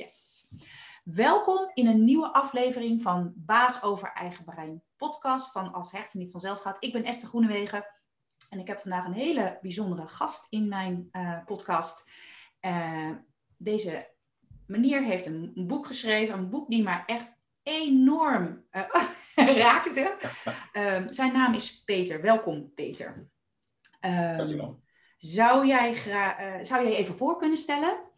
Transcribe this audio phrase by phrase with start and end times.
[0.00, 0.48] Yes.
[1.04, 4.82] Welkom in een nieuwe aflevering van Baas over Eigen Brein.
[4.96, 6.84] Podcast van Als Hechten niet vanzelf gaat.
[6.84, 7.86] Ik ben Esther Groenewegen
[8.50, 12.10] en ik heb vandaag een hele bijzondere gast in mijn uh, podcast.
[12.60, 13.10] Uh,
[13.56, 14.10] deze
[14.66, 18.64] meneer heeft een, een, boek geschreven, een boek die mij echt enorm
[19.36, 20.16] uh, raakte.
[20.72, 22.22] Ehm, zijn naam is Peter.
[22.22, 23.30] Welkom, Peter.
[24.00, 24.82] Um,
[25.16, 25.94] zou, jij
[26.62, 28.08] zou jij even voor kunnen stellen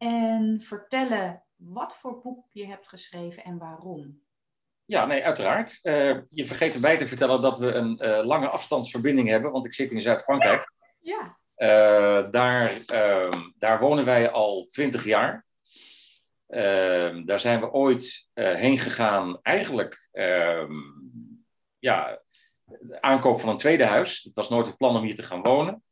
[0.00, 4.20] en vertellen wat voor boek je hebt geschreven en waarom?
[4.84, 5.78] Ja, nee, uiteraard.
[5.82, 9.74] Uh, je vergeet erbij te vertellen dat we een uh, lange afstandsverbinding hebben, want ik
[9.74, 10.72] zit in Zuid-Frankrijk.
[11.00, 11.38] Ja.
[11.56, 15.46] Uh, daar, ehm, daar wonen wij al twintig jaar.
[16.46, 20.72] Ehm, daar zijn we ooit heen gegaan, eigenlijk, ehm,
[21.78, 22.20] ja,
[22.64, 24.22] de aankoop van een tweede huis.
[24.22, 25.82] Het was nooit het plan om hier te gaan wonen.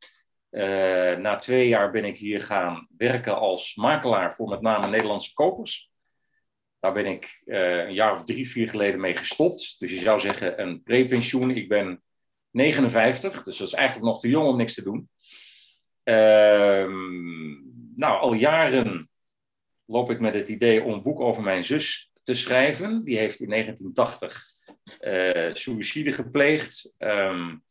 [0.51, 5.33] Uh, na twee jaar ben ik hier gaan werken als makelaar voor met name Nederlandse
[5.33, 5.91] kopers.
[6.79, 9.79] Daar ben ik uh, een jaar of drie, vier geleden mee gestopt.
[9.79, 11.51] Dus je zou zeggen een prepensioen.
[11.51, 12.03] Ik ben
[12.51, 15.09] 59, dus dat is eigenlijk nog te jong om niks te doen.
[16.03, 16.87] Uh,
[17.95, 19.09] nou, al jaren
[19.85, 23.03] loop ik met het idee om een boek over mijn zus te schrijven.
[23.03, 24.45] Die heeft in 1980
[25.01, 26.93] uh, suïcide gepleegd.
[26.97, 27.63] Um,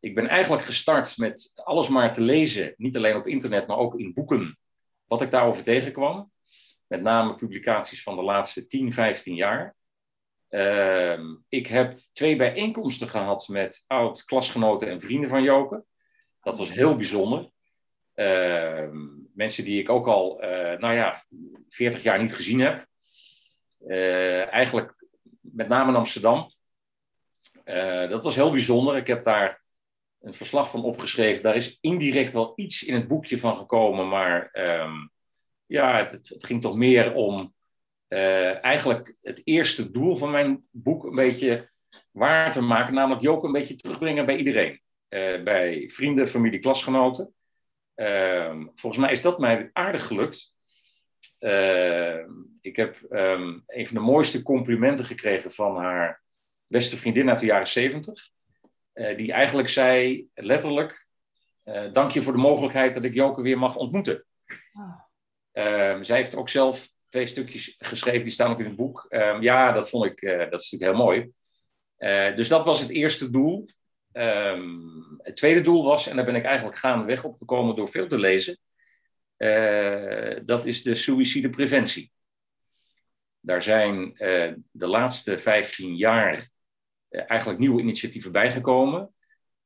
[0.00, 3.98] ik ben eigenlijk gestart met alles maar te lezen, niet alleen op internet, maar ook
[3.98, 4.58] in boeken,
[5.06, 6.32] wat ik daarover tegenkwam.
[6.86, 9.76] Met name publicaties van de laatste 10, 15 jaar.
[10.50, 15.84] Uh, ik heb twee bijeenkomsten gehad met oud-klasgenoten en vrienden van Joke.
[16.42, 17.50] Dat was heel bijzonder.
[18.14, 18.88] Uh,
[19.34, 21.22] mensen die ik ook al, uh, nou ja,
[21.68, 22.88] 40 jaar niet gezien heb.
[23.86, 24.94] Eh, eigenlijk
[25.40, 26.52] met name in Amsterdam.
[27.64, 28.96] Eh, dat was heel bijzonder.
[28.96, 29.62] Ik heb daar
[30.20, 31.42] een verslag van opgeschreven.
[31.42, 35.10] Daar is indirect wel iets in het boekje van gekomen, maar um,
[35.66, 37.54] ja, het, het, ging toch meer om
[38.08, 41.70] uh, eigenlijk het eerste doel van mijn boek een beetje
[42.10, 44.80] waar te maken, namelijk Joke een beetje terugbrengen bij iedereen.
[45.08, 47.34] Uh, bij vrienden, familie, klasgenoten.
[47.96, 50.54] Uh, volgens mij is dat mij aardig gelukt.
[52.60, 52.96] ik heb
[53.66, 56.22] een van de mooiste complimenten gekregen van haar
[56.66, 58.30] beste vriendin uit de jaren zeventig.
[58.98, 61.06] Uh, die eigenlijk zei, letterlijk,
[61.64, 64.24] uh, dank je voor de mogelijkheid dat ik Joke weer mag ontmoeten.
[64.72, 65.00] Oh.
[65.52, 69.06] Uh, zij heeft ook zelf twee stukjes geschreven, die staan ook in het boek.
[69.40, 70.20] ja, dat vond ik,
[70.50, 71.30] dat is natuurlijk heel mooi.
[72.34, 73.68] dus dat was het eerste doel.
[74.12, 78.18] Um, het tweede doel was, en daar ben ik eigenlijk gaandeweg opgekomen door veel te
[78.18, 78.58] lezen,
[80.46, 82.12] dat is de suïcidepreventie.
[83.40, 84.12] Daar zijn
[84.70, 86.48] de laatste 15 jaar
[87.10, 89.12] eigenlijk nieuwe initiatieven bijgekomen.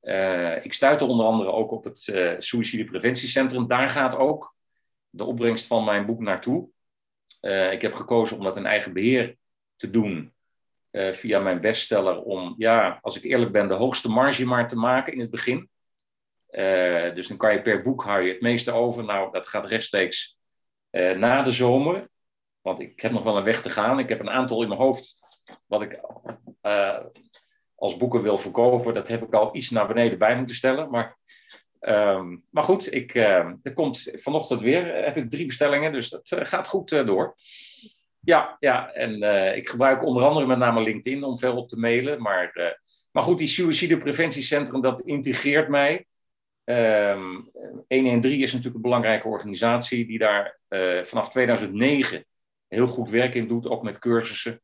[0.02, 3.66] Uh, ik stuitte onder andere ook op het uh.
[3.66, 4.54] Daar gaat ook
[5.10, 6.68] de opbrengst van mijn boek naartoe.
[7.70, 9.36] Ik heb gekozen om dat in eigen beheer
[9.76, 10.34] te doen
[10.92, 12.22] via mijn bestseller.
[12.22, 15.70] Om, ja, als ik eerlijk ben, de hoogste marge maar te maken in het begin.
[17.14, 19.04] dus dan kan je per boek hou je het meeste over.
[19.04, 20.36] Nou, dat gaat rechtstreeks
[20.90, 22.08] na de zomer.
[22.60, 23.98] Want ik heb nog wel een weg te gaan.
[23.98, 25.18] Ik heb een aantal in mijn hoofd
[25.66, 26.00] wat ik
[27.82, 30.90] als boeken wil verkopen, dat heb ik al iets naar beneden bij moeten stellen.
[30.90, 31.16] Maar,
[31.80, 36.30] um, maar goed, ik, uh, er komt vanochtend weer, heb ik drie bestellingen, dus dat
[36.30, 37.34] uh, gaat goed uh, door.
[38.20, 39.22] Ja, ja en
[39.56, 42.22] ik gebruik onder andere met name LinkedIn om veel op te mailen.
[42.22, 42.78] Maar,
[43.12, 46.06] maar goed, die suïcidepreventiecentrum, dat integreert mij.
[46.64, 47.50] Um,
[47.88, 50.58] 113 is natuurlijk een belangrijke organisatie die daar
[51.02, 52.24] vanaf 2009
[52.68, 54.60] heel goed werk in doet, ook met cursussen.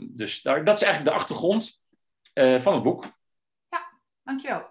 [0.00, 1.79] Dus daar, dat is eigenlijk de achtergrond
[2.34, 3.04] uh, van het boek.
[3.68, 3.90] Ja,
[4.22, 4.70] dankjewel.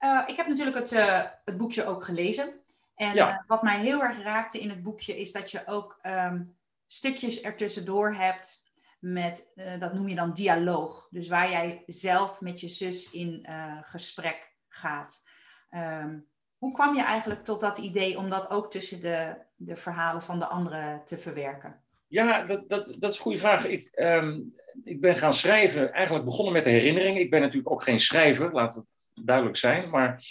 [0.00, 2.60] Uh, ik heb natuurlijk het, uh, het boekje ook gelezen.
[2.94, 3.44] En ja.
[3.46, 6.56] wat mij heel erg raakte in het boekje is dat je ook um,
[6.86, 8.62] stukjes ertussendoor hebt
[8.98, 11.08] met, dat noem je dan dialoog.
[11.10, 13.46] Dus waar jij zelf met je zus in
[13.82, 15.22] gesprek gaat.
[15.70, 20.22] Um, hoe kwam je eigenlijk tot dat idee om dat ook tussen de, de verhalen
[20.22, 21.82] van de anderen te verwerken?
[22.08, 23.66] Ja, dat, dat, dat is een goede vraag.
[23.66, 27.18] Ik, um, ik ben gaan schrijven, eigenlijk begonnen met de herinnering.
[27.18, 29.90] Ik ben natuurlijk ook geen schrijver, laat het duidelijk zijn.
[29.90, 30.22] Maar,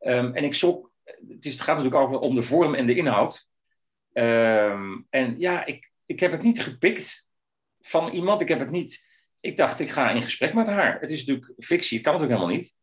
[0.00, 2.94] um, en ik zoek, het, is, het gaat natuurlijk ook om de vorm en de
[2.94, 3.46] inhoud.
[4.12, 7.28] Um, en ja, ik, ik heb het niet gepikt
[7.80, 8.40] van iemand.
[8.40, 9.06] Ik heb het niet.
[9.40, 11.00] Ik dacht, ik ga in gesprek met haar.
[11.00, 12.76] Het is natuurlijk fictie, het kan natuurlijk helemaal niet.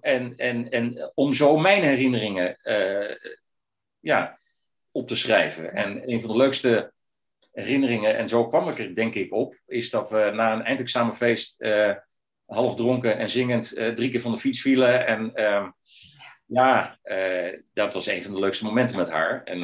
[0.00, 3.32] en, en, en om zo mijn herinneringen uh,
[4.00, 4.38] ja,
[4.90, 5.72] op te schrijven.
[5.72, 6.92] En een van de leukste
[7.52, 11.60] herinneringen, en zo kwam ik er denk ik op, is dat we na een eindexamenfeest
[11.60, 11.94] uh,
[12.44, 15.06] half dronken en zingend uh, drie keer van de fiets vielen.
[15.06, 15.68] En uh,
[16.46, 19.42] ja, eh, dat was een van de leukste momenten met haar.
[19.44, 19.58] En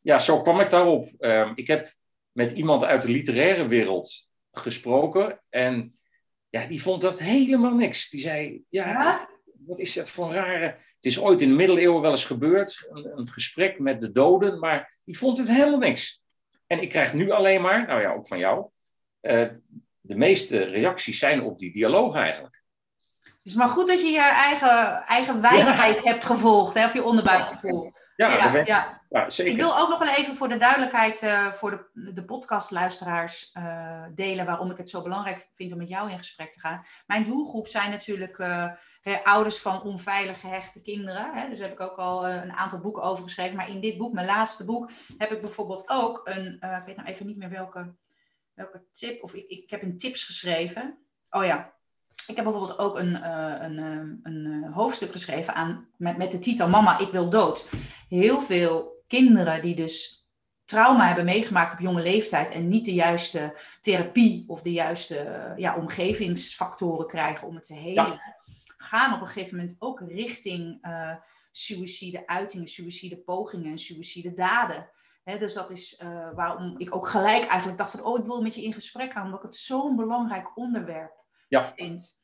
[0.00, 1.08] ja, zo kwam ik daarop.
[1.18, 1.92] Ehm, ik heb
[2.32, 5.92] met iemand uit de literaire wereld gesproken en
[6.48, 8.10] ja, die vond dat helemaal niks.
[8.10, 9.28] Die zei, ja,
[9.66, 10.66] wat is dat voor een rare...
[10.66, 14.58] Het is ooit in de middeleeuwen wel eens gebeurd, een, een, gesprek met de doden,
[14.58, 16.22] maar die vond het helemaal niks.
[16.68, 18.66] En ik krijg nu alleen maar, nou ja, ook van jou,
[19.22, 19.48] uh,
[20.00, 22.62] de meeste reacties zijn op die dialoog eigenlijk.
[23.20, 27.02] Het is maar goed dat je je eigen, eigen wijsheid hebt gevolgd, hè, of je
[27.02, 27.92] onderbuikgevoel.
[28.16, 29.00] Ja, ja, ja.
[29.08, 29.52] ja, zeker.
[29.52, 34.04] Ik wil ook nog wel even voor de duidelijkheid uh, voor de, de podcastluisteraars uh,
[34.14, 36.84] delen waarom ik het zo belangrijk vind om met jou in gesprek te gaan.
[37.06, 38.38] Mijn doelgroep zijn natuurlijk
[39.24, 41.34] ouders van onveilig gehechte kinderen.
[41.34, 41.48] Hè.
[41.48, 43.56] Dus heb ik ook al een aantal boeken over geschreven.
[43.56, 47.08] Maar in dit boek, mijn laatste boek, heb ik bijvoorbeeld ook een, ik weet nou
[47.08, 47.94] even niet meer welke,
[48.54, 50.98] welke tip, of ik, ik heb een tips geschreven.
[51.30, 51.72] Oh ja,
[52.26, 53.78] ik heb bijvoorbeeld ook een, uh, een,
[54.22, 57.68] een hoofdstuk geschreven aan, met, met de titel Mama, ik wil dood.
[58.08, 60.26] Heel veel kinderen die dus
[60.64, 65.76] trauma hebben meegemaakt op jonge leeftijd en niet de juiste therapie of de juiste ja,
[65.76, 68.20] omgevingsfactoren krijgen om het te helen,
[68.82, 70.86] gaan op een gegeven moment ook richting
[71.50, 74.90] suïcide uitingen, suïcide pogingen en suïcide daden.
[75.24, 76.02] dus dat is
[76.34, 79.38] waarom ik ook gelijk eigenlijk dacht, oh ik wil met je in gesprek gaan, omdat
[79.38, 81.62] ik het zo'n belangrijk onderwerp ja.
[81.62, 82.18] vind.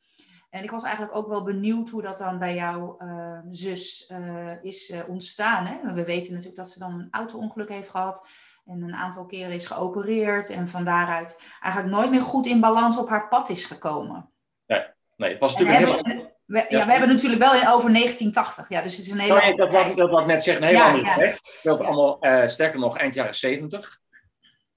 [0.55, 4.63] En ik was eigenlijk ook wel benieuwd hoe dat dan bij jouw uh, zus uh,
[4.63, 5.65] is uh, ontstaan.
[5.65, 5.93] Hè?
[5.93, 8.27] We weten natuurlijk dat ze dan een auto-ongeluk heeft gehad.
[8.65, 10.49] En een aantal keren is geopereerd.
[10.49, 14.29] En van daaruit eigenlijk nooit meer goed in balans op haar pad is gekomen.
[14.65, 14.85] Nee,
[15.17, 16.34] nee het was natuurlijk een hele...
[16.45, 16.85] We, ja.
[16.85, 18.69] we hebben natuurlijk wel over 1980.
[18.69, 19.35] Ja, dus het is een hele.
[19.35, 21.33] Sorry, dat, wat, dat wat ik net zeggen, een heel ja, andere ja.
[21.61, 23.99] Dat allemaal, sterker nog, eind jaren 70.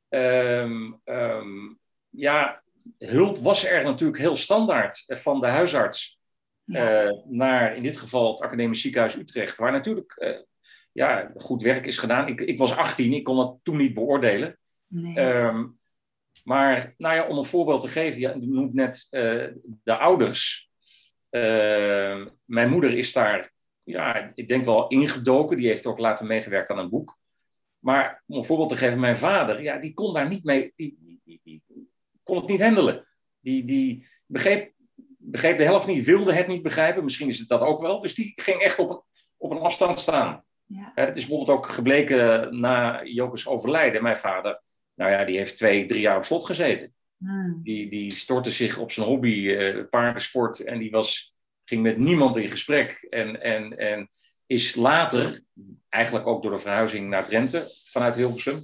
[0.09, 1.75] Um, um, ehm,
[2.09, 2.63] ja,
[2.99, 6.19] hulp was er natuurlijk heel standaard van de huisarts
[6.65, 10.39] eh, naar in dit geval het Academisch Ziekenhuis Utrecht, waar natuurlijk uh,
[10.93, 12.29] ja, goed werk is gedaan.
[12.29, 14.59] Ik, ik was 18, ik kon dat toen niet beoordelen.
[14.89, 15.21] Nee.
[15.21, 15.79] Um,
[16.45, 19.07] maar nou ja, om een voorbeeld te geven, je noemt net
[19.83, 20.68] de ouders.
[21.31, 23.53] Ehm, mijn moeder is daar,
[23.83, 25.57] ja, ik denk wel ingedoken.
[25.57, 27.19] Die heeft ook later meegewerkt aan een boek.
[27.79, 30.73] Maar om een voorbeeld te geven, mijn vader, ja, die kon daar niet mee.
[30.77, 31.63] Die, die, die,
[32.23, 33.07] kon het niet handelen.
[33.41, 34.73] Die, die begreep,
[35.19, 37.05] begreep de helft niet, wilde het niet begrijpen.
[37.05, 38.01] Misschien is het dat ook wel.
[38.01, 39.03] Dus die ging echt op een,
[39.37, 40.45] op een afstand staan.
[40.65, 40.93] Ja.
[40.95, 44.03] het is bijvoorbeeld ook gebleken na Jokers overlijden.
[44.03, 44.63] Mijn vader,
[44.95, 46.95] nou ja, die heeft twee, drie jaar op slot gezeten.
[47.19, 47.61] Hmm.
[47.63, 50.61] Die, die stortte zich op zijn hobby, uh, paardensport.
[50.61, 51.35] En die was,
[51.65, 53.07] ging met niemand in gesprek.
[53.11, 54.09] En, en, en
[54.47, 55.41] is later,
[55.89, 58.63] eigenlijk ook door de verhuizing naar Drenthe vanuit Hilversum,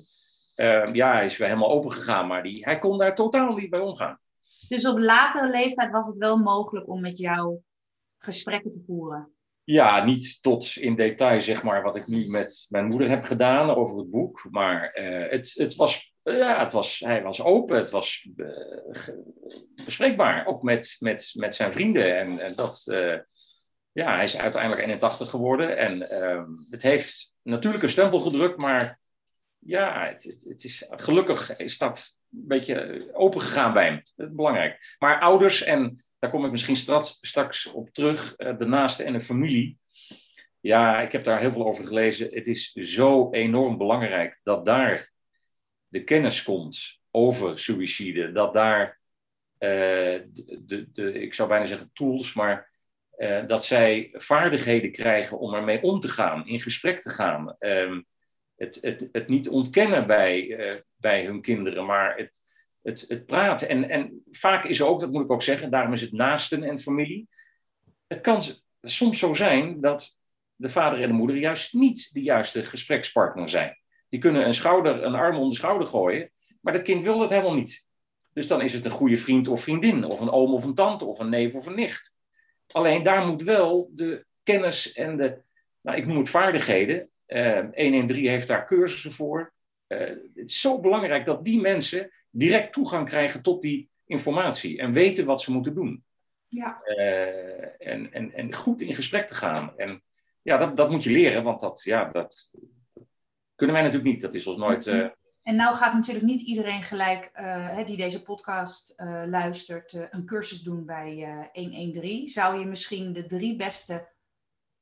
[0.56, 3.70] uh, ja, hij is weer helemaal open gegaan, maar die, hij kon daar totaal niet
[3.70, 4.18] bij omgaan.
[4.68, 7.58] Dus op latere leeftijd was het wel mogelijk om met jou
[8.18, 9.28] gesprekken te voeren?
[9.64, 13.70] Ja, niet tot in detail, zeg maar, wat ik nu met mijn moeder heb gedaan
[13.70, 14.46] over het boek.
[14.50, 18.48] Maar uh, het, het, was, ja, het was, hij was open, het was uh,
[19.84, 20.46] bespreekbaar.
[20.46, 22.18] Ook met, met, met zijn vrienden.
[22.18, 23.18] En, dat, uh,
[23.92, 25.76] ja, hij is uiteindelijk 81 geworden.
[25.76, 28.98] En ehm, het heeft natuurlijk een stempel gedrukt, maar
[29.58, 34.02] ja, het, het, is, gelukkig is dat een beetje open gegaan bij hem.
[34.36, 34.96] Belangrijk.
[34.98, 39.12] Maar ouders, en daar kom ik misschien straks, straks op terug, eh, de naaste en
[39.12, 39.78] de familie.
[40.60, 42.28] Ja, ik heb daar heel veel over gelezen.
[42.30, 45.12] Het is zo enorm belangrijk dat daar
[45.94, 48.32] de kennis komt over suïcide.
[48.32, 49.00] Dat daar
[49.58, 52.70] uh, de, de, de, ik zou bijna zeggen tools, maar
[53.18, 57.56] uh, dat zij vaardigheden krijgen om ermee om te gaan, in gesprek te gaan.
[57.58, 58.06] Um,
[58.56, 62.42] het, het, het niet ontkennen bij, uh, bij hun kinderen, maar het,
[62.82, 63.68] het, het praten.
[63.68, 66.78] En, en vaak is ook, dat moet ik ook zeggen, daarom is het naasten en
[66.78, 67.28] familie.
[68.06, 68.42] Het kan
[68.82, 70.18] soms zo zijn dat
[70.56, 73.83] de vader en de moeder juist niet de juiste gesprekspartner zijn.
[74.14, 76.30] Die kunnen een, schouder, een arm om de schouder gooien,
[76.60, 77.86] maar dat kind wil dat helemaal niet.
[78.32, 81.04] Dus dan is het een goede vriend of vriendin, of een oom of een tante,
[81.04, 82.16] of een neef of een nicht.
[82.66, 85.42] Alleen daar moet wel de kennis en de,
[85.80, 89.52] nou, ik noem het vaardigheden, uh, ehm, 113 heeft daar cursussen voor.
[89.88, 94.92] Uh, het is zo belangrijk dat die mensen direct toegang krijgen tot die informatie en
[94.92, 96.04] weten wat ze moeten doen.
[96.48, 96.80] Ja.
[96.84, 99.72] Uh, en, en, en goed in gesprek te gaan.
[99.76, 100.02] En
[100.42, 102.52] ja, dat, dat moet je leren, want dat, ja, dat
[103.54, 104.22] kunnen wij natuurlijk niet.
[104.22, 104.86] Dat is ons nooit.
[104.86, 105.06] Uh...
[105.42, 108.94] En nou gaat natuurlijk niet iedereen gelijk uh, die deze podcast
[109.26, 112.28] luistert een cursus doen bij 113.
[112.28, 114.12] Zou je misschien de drie beste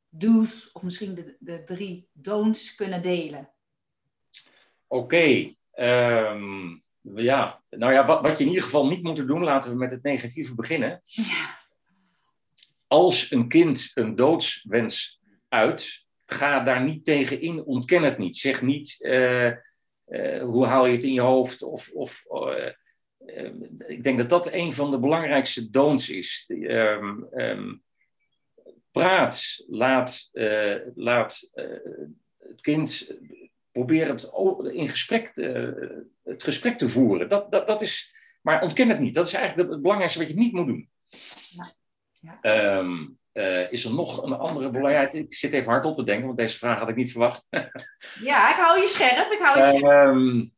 [0.09, 3.51] do's of misschien de, de drie don'ts kunnen delen?
[4.87, 5.55] Oké.
[5.73, 9.77] Ehm, ja, nou ja, wat, wat je in ieder geval niet moet doen, laten we
[9.77, 11.03] met het negatieve beginnen.
[11.05, 11.61] Ja.
[12.87, 18.37] Als een kind een doodswens uit, ga daar niet tegen in, ontken het niet.
[18.37, 18.97] Zeg niet,
[20.41, 21.63] hoe haal je het in je hoofd?
[21.63, 22.25] Of, of
[23.87, 26.45] ik denk dat dat een van de belangrijkste don'ts is.
[26.49, 27.83] Um, um,
[28.91, 30.31] praat, laat,
[30.95, 31.51] laat
[32.39, 33.17] het kind
[33.73, 35.31] proberen het in gesprek,
[36.23, 37.29] het gesprek te voeren.
[37.29, 39.15] Dat, dat, dat is, maar ontken het niet.
[39.15, 40.91] Dat is eigenlijk het belangrijkste wat je niet moet doen.
[41.49, 41.75] Ja.
[42.21, 42.79] Ja.
[42.79, 45.25] Um, uh, is er nog een andere belangrijkheid?
[45.25, 47.47] Ik zit even hard op te denken, want deze vraag had ik niet verwacht.
[48.31, 49.33] ja, ik hou je scherp.
[49.33, 49.85] Ik hou je scherp.
[49.85, 50.53] Um,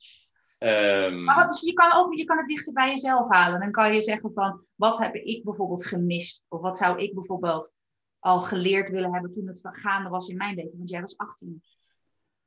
[0.58, 3.60] um, maar wat, je, kan ook, je kan het dichter bij jezelf halen.
[3.60, 6.44] Dan kan je zeggen van, wat heb ik bijvoorbeeld gemist?
[6.48, 7.72] Of wat zou ik bijvoorbeeld
[8.18, 10.76] al geleerd willen hebben toen het gaande was in mijn leven?
[10.76, 11.62] Want jij was 18.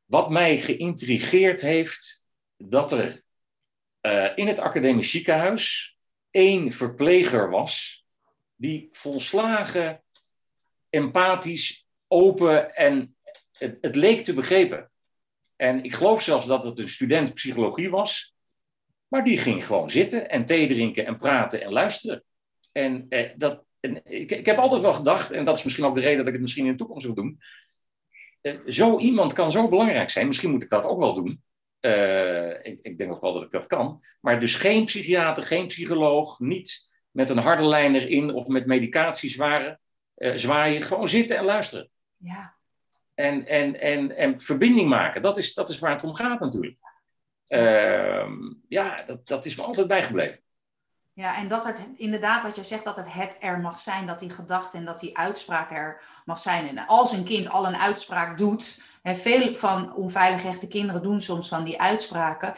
[0.06, 2.26] Wat mij geïntrigeerd heeft,
[2.58, 3.22] dat er
[4.02, 5.98] uh, in het academisch ziekenhuis
[6.32, 8.06] één verpleger was
[8.56, 10.04] die volslagen
[10.90, 13.16] empathisch, open en
[13.52, 14.92] het, leek te begrepen.
[15.56, 18.36] En ik geloof zelfs dat het een student psychologie was,
[19.08, 22.24] maar die ging gewoon zitten en thee drinken en praten en luisteren.
[22.72, 25.96] En, eh, dat, en ik, ik heb altijd wel gedacht, en dat is misschien ook
[25.96, 27.40] de reden dat ik het misschien in de toekomst wil doen,
[28.42, 30.28] eh, zo iemand kan zo belangrijk zijn.
[30.28, 31.42] Misschien moet ik dat ook wel doen.
[31.82, 34.02] Uh, ik, ik, denk ook wel dat ik dat kan.
[34.22, 39.30] Maar dus geen psychiater, geen psycholoog, niet met een harde lijn erin of met medicatie
[39.30, 39.80] zwaren,
[40.18, 40.82] uh, zwaaien.
[40.82, 41.90] Gewoon zitten en luisteren.
[42.18, 42.56] Ja.
[43.14, 46.78] En, en, en, en verbinding maken, dat is, dat is waar het om gaat natuurlijk.
[47.48, 48.28] Uh,
[48.68, 50.40] ja, dat, dat is me altijd bijgebleven.
[51.14, 54.20] Ja, en dat het inderdaad, wat jij zegt, dat het het er mag zijn, dat
[54.20, 56.68] die gedachte en dat die uitspraak er mag zijn.
[56.68, 61.22] En als een kind al een uitspraak doet, en veel van onveilig rechte kinderen doen
[61.22, 62.54] soms van die uitspraken,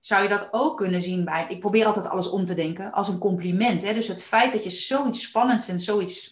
[0.00, 3.08] zou je dat ook kunnen zien bij, ik probeer altijd alles om te denken, als
[3.08, 3.82] een compliment.
[3.82, 3.94] Hè?
[3.94, 6.31] Dus het feit dat je zoiets spannends en zoiets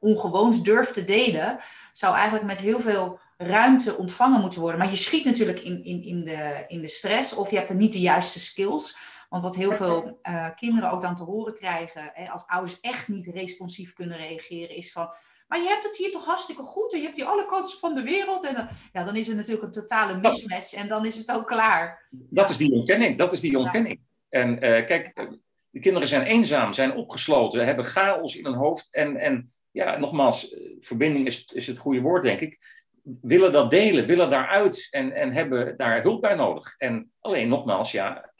[0.00, 1.58] ongewoons durft te delen,
[1.92, 4.78] zou eigenlijk met heel veel ruimte ontvangen moeten worden.
[4.78, 7.76] Maar je schiet natuurlijk in, in, in, de, in de stress of je hebt er
[7.76, 8.96] niet de juiste skills.
[9.28, 13.08] Want wat heel veel uh, kinderen ook dan te horen krijgen, hè, als ouders echt
[13.08, 15.08] niet responsief kunnen reageren, is van,
[15.48, 17.94] maar je hebt het hier toch hartstikke goed en je hebt hier alle kansen van
[17.94, 18.44] de wereld.
[18.44, 21.46] En dan, ja, dan is het natuurlijk een totale mismatch en dan is het ook
[21.46, 22.06] klaar.
[22.10, 24.00] Dat is die ontkenning, dat is die ontkenning.
[24.28, 25.26] En uh, kijk, eh,
[25.70, 28.94] de kinderen zijn eenzaam, zijn opgesloten, hebben chaos in hun hoofd.
[28.94, 32.80] En, en ja, nogmaals, verbinding is, is het goede woord, denk ik
[33.20, 36.74] willen dat delen, willen daaruit en, en hebben daar hulp bij nodig.
[36.78, 38.32] En alleen nogmaals, ja,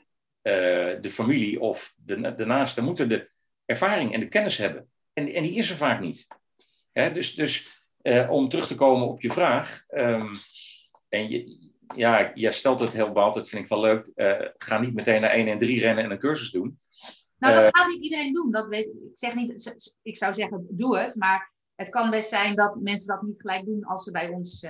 [0.43, 0.53] eh,
[1.01, 3.31] de familie of de, de naasten moeten de
[3.65, 4.89] ervaring en de kennis hebben.
[5.13, 6.27] En, en die is er vaak niet.
[6.93, 7.13] Hè?
[7.13, 9.85] Dus, dus uh, om terug te komen op je vraag.
[9.89, 10.33] Um,
[11.09, 14.07] en je, ja, jij stelt het heel behaald, dat vind ik wel leuk.
[14.59, 16.79] Ga niet meteen naar 1 en 3 rennen en een cursus doen.
[17.41, 18.51] Nou, dat gaat niet iedereen doen.
[18.51, 21.17] Dat weet, ik, zeg niet, ik zou zeggen, doe het.
[21.17, 24.65] Maar het kan best zijn dat mensen dat niet gelijk doen als ze bij ons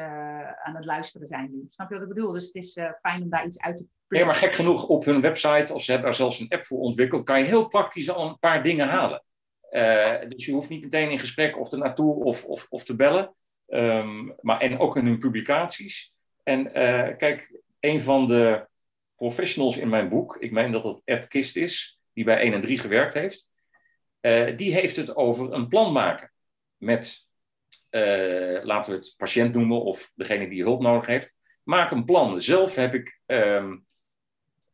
[0.65, 1.65] aan het luisteren zijn.
[1.69, 2.33] Snap je wat ik bedoel?
[2.33, 5.21] Dus het is fijn om daar iets uit te Nee, maar gek genoeg op hun
[5.21, 8.29] website, of ze hebben daar zelfs een app voor ontwikkeld, kan je heel praktisch al
[8.29, 9.25] een paar dingen halen.
[9.71, 12.97] Uh, dus je hoeft niet meteen in gesprek of er naartoe of, of, of te
[12.97, 13.35] bellen.
[13.69, 16.12] Um, maar, en ook in hun publicaties.
[16.43, 16.73] En
[17.17, 18.67] kijk, een van de
[19.17, 22.61] professionals in mijn boek, ik meen dat het Ed Kist is, die bij 1 en
[22.61, 23.49] 3 gewerkt heeft,
[24.21, 26.33] uh, die heeft het over een plan maken
[26.76, 27.29] met,
[28.62, 31.38] laten we het patiënt noemen of degene die hulp nodig heeft.
[31.62, 32.40] Maak een plan.
[32.40, 33.87] Zelf heb ik um,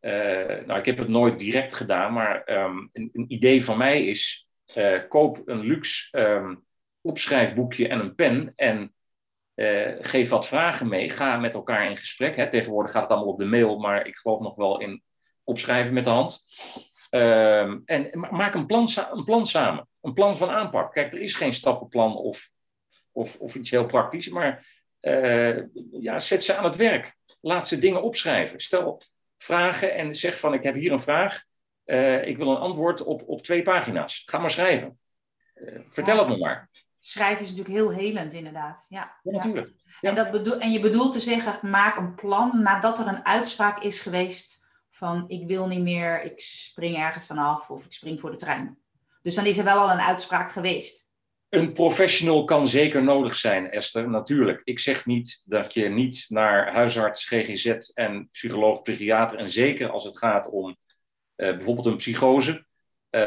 [0.07, 4.07] eh, nou, ik heb het nooit direct gedaan, maar ehm, een, een, idee van mij
[4.07, 4.49] is:
[5.09, 6.65] koop een luxe um,
[7.01, 8.95] opschrijfboekje en een pen en
[10.01, 11.11] geef wat vragen mee.
[11.11, 12.37] Ga met elkaar in gesprek.
[12.37, 12.51] Hè.
[12.51, 15.03] Tegenwoordig gaat het allemaal op de mail, maar ik geloof nog wel in
[15.45, 16.45] opschrijven met de hand.
[17.11, 20.93] Um, en maak een plan, een plan samen, een plan van aanpak.
[20.93, 22.51] Kijk, er is geen stappenplan of,
[23.13, 24.67] of, of iets heel praktisch, maar
[26.01, 27.17] ja, zet ze aan het werk.
[27.41, 28.61] Laat ze dingen opschrijven.
[28.61, 29.03] Stel,
[29.39, 31.45] vragen en zeg van ik heb hier een vraag.
[31.85, 34.23] Uh, ik wil een antwoord op, op twee pagina's.
[34.27, 34.99] Ga maar schrijven.
[35.55, 36.69] Uh, vertel het me maar.
[36.99, 38.87] Schrijven is natuurlijk heel helend, inderdaad.
[38.89, 39.73] Ja, ja natuurlijk.
[40.01, 40.09] Ja.
[40.09, 43.83] En, dat bedoel, en je bedoelt te zeggen, maak een plan nadat er een uitspraak
[43.83, 44.66] is geweest
[44.97, 48.79] van ik wil niet meer, ik spring ergens vanaf of ik spring voor de trein.
[49.23, 51.09] Dus dan is er wel al een uitspraak geweest.
[51.49, 54.61] Een professional kan zeker nodig zijn, Esther, natuurlijk.
[54.65, 60.05] Ik zeg niet dat je niet naar huisarts, GGZ en psycholoog, psychiater, en zeker als
[60.05, 60.77] het gaat om uh,
[61.37, 62.51] bijvoorbeeld een psychose.
[63.11, 63.23] Uh,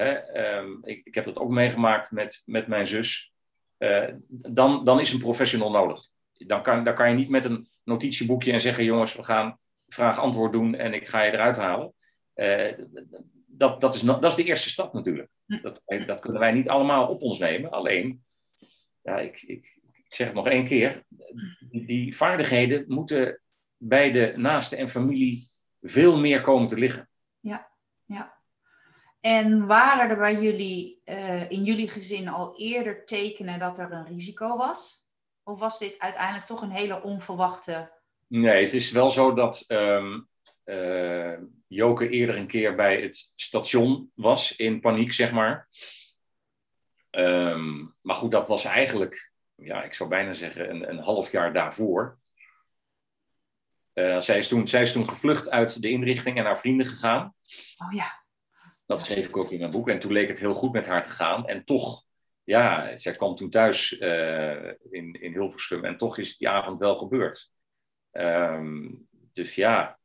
[0.00, 3.32] hè, um, ik, ik, heb dat ook meegemaakt met, met mijn zus.
[3.78, 6.02] Uh, dan, dan is een professional nodig.
[6.32, 10.52] Dan kan, dan kan je niet met een notitieboekje en zeggen: jongens, we gaan vraag-antwoord
[10.52, 11.94] doen en ik ga je eruit halen.
[13.46, 15.28] dat, dat, is, dat is de eerste stap natuurlijk.
[15.46, 17.70] Dat, dat, kunnen wij niet allemaal op ons nemen.
[17.70, 18.24] Alleen,
[19.02, 21.04] ja, ik, ik, ik zeg het nog één keer,
[21.70, 23.40] die, die vaardigheden moeten
[23.76, 25.42] bij de naaste en familie
[25.80, 27.08] veel meer komen te liggen.
[27.40, 27.70] Ja,
[28.04, 28.34] ja.
[29.20, 34.06] En waren er bij jullie, uh, in jullie gezin al eerder tekenen dat er een
[34.06, 35.08] risico was?
[35.42, 37.92] Of was dit uiteindelijk toch een hele onverwachte.
[38.26, 40.28] Nee, het is wel zo dat um,
[40.64, 45.68] uh, Joke eerder een keer bij het station was, in paniek, zeg maar.
[47.10, 51.52] Um, maar goed, dat was eigenlijk, ja, ik zou bijna zeggen, een, een half jaar
[51.52, 52.18] daarvoor.
[53.94, 57.34] Uh, zij, is toen, zij is toen gevlucht uit de inrichting en naar vrienden gegaan.
[57.76, 58.24] Oh ja.
[58.86, 59.88] Dat schreef ik ook in mijn boek.
[59.88, 61.46] En toen leek het heel goed met haar te gaan.
[61.46, 62.04] En toch,
[62.44, 65.84] ja, zij kwam toen thuis uh, in, in Hilversum.
[65.84, 67.54] En toch is die avond wel gebeurd.
[68.20, 69.98] Um, dus ja.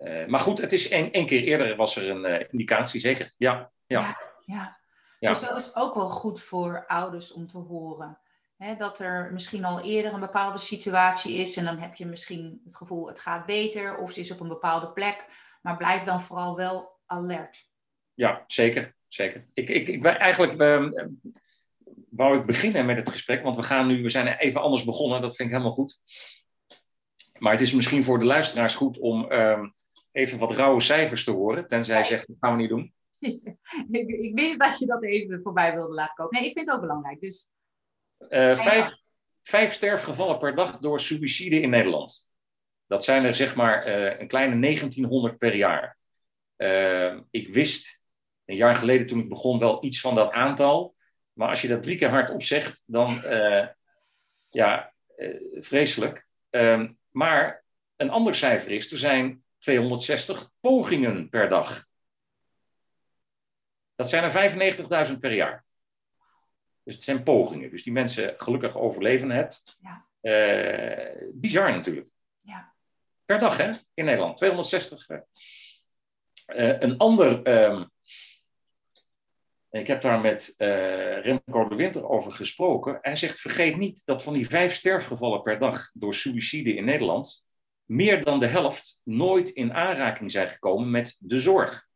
[0.00, 3.32] Uh, maar goed, het is één, keer eerder was er een uh, indicatie, zeker.
[3.38, 4.00] Ja, ja.
[4.00, 4.78] ja, ja.
[5.18, 5.28] ja.
[5.28, 8.18] Dus dat is ook wel goed voor ouders om te horen.
[8.56, 11.56] Hè, dat er misschien al eerder een bepaalde situatie is.
[11.56, 13.96] En dan heb je misschien het gevoel, het gaat beter.
[13.96, 15.26] Of ze is op een bepaalde plek.
[15.62, 17.68] Maar blijf dan vooral wel alert.
[18.14, 18.94] Ja, zeker.
[19.08, 19.46] zeker.
[19.54, 21.06] Ik, ik, ik eigenlijk uh,
[22.10, 25.20] wou ik beginnen met het gesprek, want we gaan nu, we zijn even anders begonnen,
[25.20, 25.98] dat vind ik helemaal goed.
[27.40, 29.62] Maar het is misschien voor de luisteraars goed om uh,
[30.12, 32.94] even wat rauwe cijfers te horen, tenzij hij zegt, dat gaan we niet doen.
[33.90, 36.32] ik, ik, wist dat je dat even voorbij wilde laten komen.
[36.32, 37.20] Nee, ik vind het ook belangrijk.
[37.20, 37.48] Dus...
[38.18, 38.96] Uh, vijf,
[39.42, 42.28] vijf sterfgevallen per dag door suïcide in Nederland.
[42.86, 45.98] Dat zijn er zeg maar uh, een kleine 1900 per jaar.
[46.56, 48.04] Uh, ik wist
[48.44, 50.94] een jaar geleden toen ik begon wel iets van dat aantal.
[51.32, 53.66] Maar als je dat drie keer hard opzegt, dan uh,
[54.48, 54.92] ja,
[55.60, 56.26] vreselijk.
[56.50, 57.64] Uh, maar
[57.96, 61.84] een ander cijfer is, er zijn 260 pogingen per dag.
[63.94, 65.64] Dat zijn er 95.000 per jaar.
[66.82, 67.70] Dus het zijn pogingen.
[67.70, 69.76] Dus die mensen gelukkig overleven het.
[69.78, 70.06] Ja.
[70.20, 72.08] Eh, bizar natuurlijk.
[72.40, 72.74] Ja.
[73.24, 74.36] Per dag hè, in Nederland.
[74.36, 75.06] 260.
[76.46, 77.84] een ander ehm,
[79.70, 82.98] ik heb daar met uh, Remco de Winter over gesproken.
[83.02, 87.44] Hij zegt: vergeet niet dat van die vijf sterfgevallen per dag door suïcide in Nederland,
[87.84, 91.88] meer dan de helft nooit in aanraking zijn gekomen met de zorg.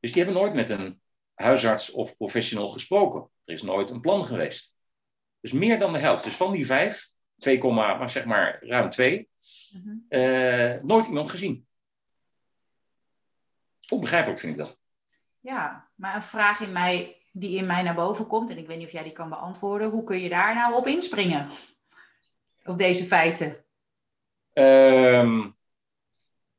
[0.00, 1.00] Dus die hebben nooit met een
[1.34, 3.30] huisarts of professional gesproken.
[3.44, 4.74] Er is nooit een plan geweest.
[5.40, 6.24] Dus meer dan de helft.
[6.24, 9.28] Dus van die vijf, 2, maar zeg maar ruim 2,
[9.70, 10.06] mm-hmm.
[10.08, 11.66] uh, nooit iemand gezien.
[13.88, 14.82] Onbegrijpelijk vind ik dat.
[15.44, 18.76] Ja, maar een vraag in mij, die in mij naar boven komt, en ik weet
[18.76, 21.48] niet of jij die kan beantwoorden, hoe kun je daar nou op inspringen?
[22.64, 23.64] Op deze feiten?
[24.52, 25.56] Um,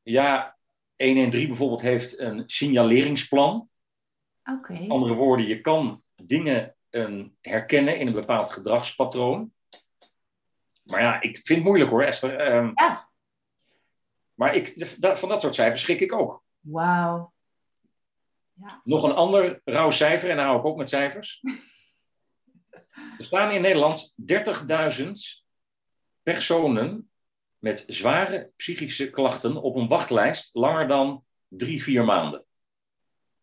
[0.02, 0.58] ja,
[0.98, 3.70] 113 bijvoorbeeld heeft een signaleringsplan.
[4.44, 4.72] Oké.
[4.74, 4.88] Okay.
[4.88, 9.54] Andere woorden, je kan dingen um, herkennen in een bepaald gedragspatroon.
[10.84, 12.56] Maar ja, ik vind het moeilijk hoor, Esther.
[12.56, 13.10] Um, ja.
[14.34, 16.44] Maar ik, van dat soort cijfers schrik ik ook.
[16.60, 17.34] Wauw.
[18.62, 18.82] Ja.
[18.84, 21.42] Nog een ander rauw cijfer, en dan hou ik op met cijfers.
[23.18, 25.12] er staan in Nederland 30.000
[26.24, 27.10] personen
[27.58, 32.46] met zware psychische klachten op een wachtlijst langer dan drie, vier maanden.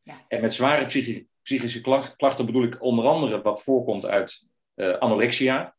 [0.03, 0.25] Ja.
[0.29, 1.81] En met zware psychische, psychische
[2.17, 5.75] klachten bedoel ik onder andere wat voorkomt uit uh, anorexia.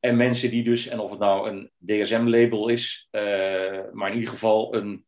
[0.00, 3.20] En mensen die dus, en of het nou een DSM-label is, uh,
[3.92, 5.04] maar in ieder geval een,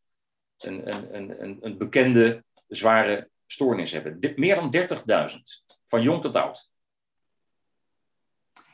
[0.58, 4.34] een, een, een, een bekende zware stoornis hebben.
[4.36, 5.36] meer dan 30.000,
[5.86, 6.70] van jong tot oud.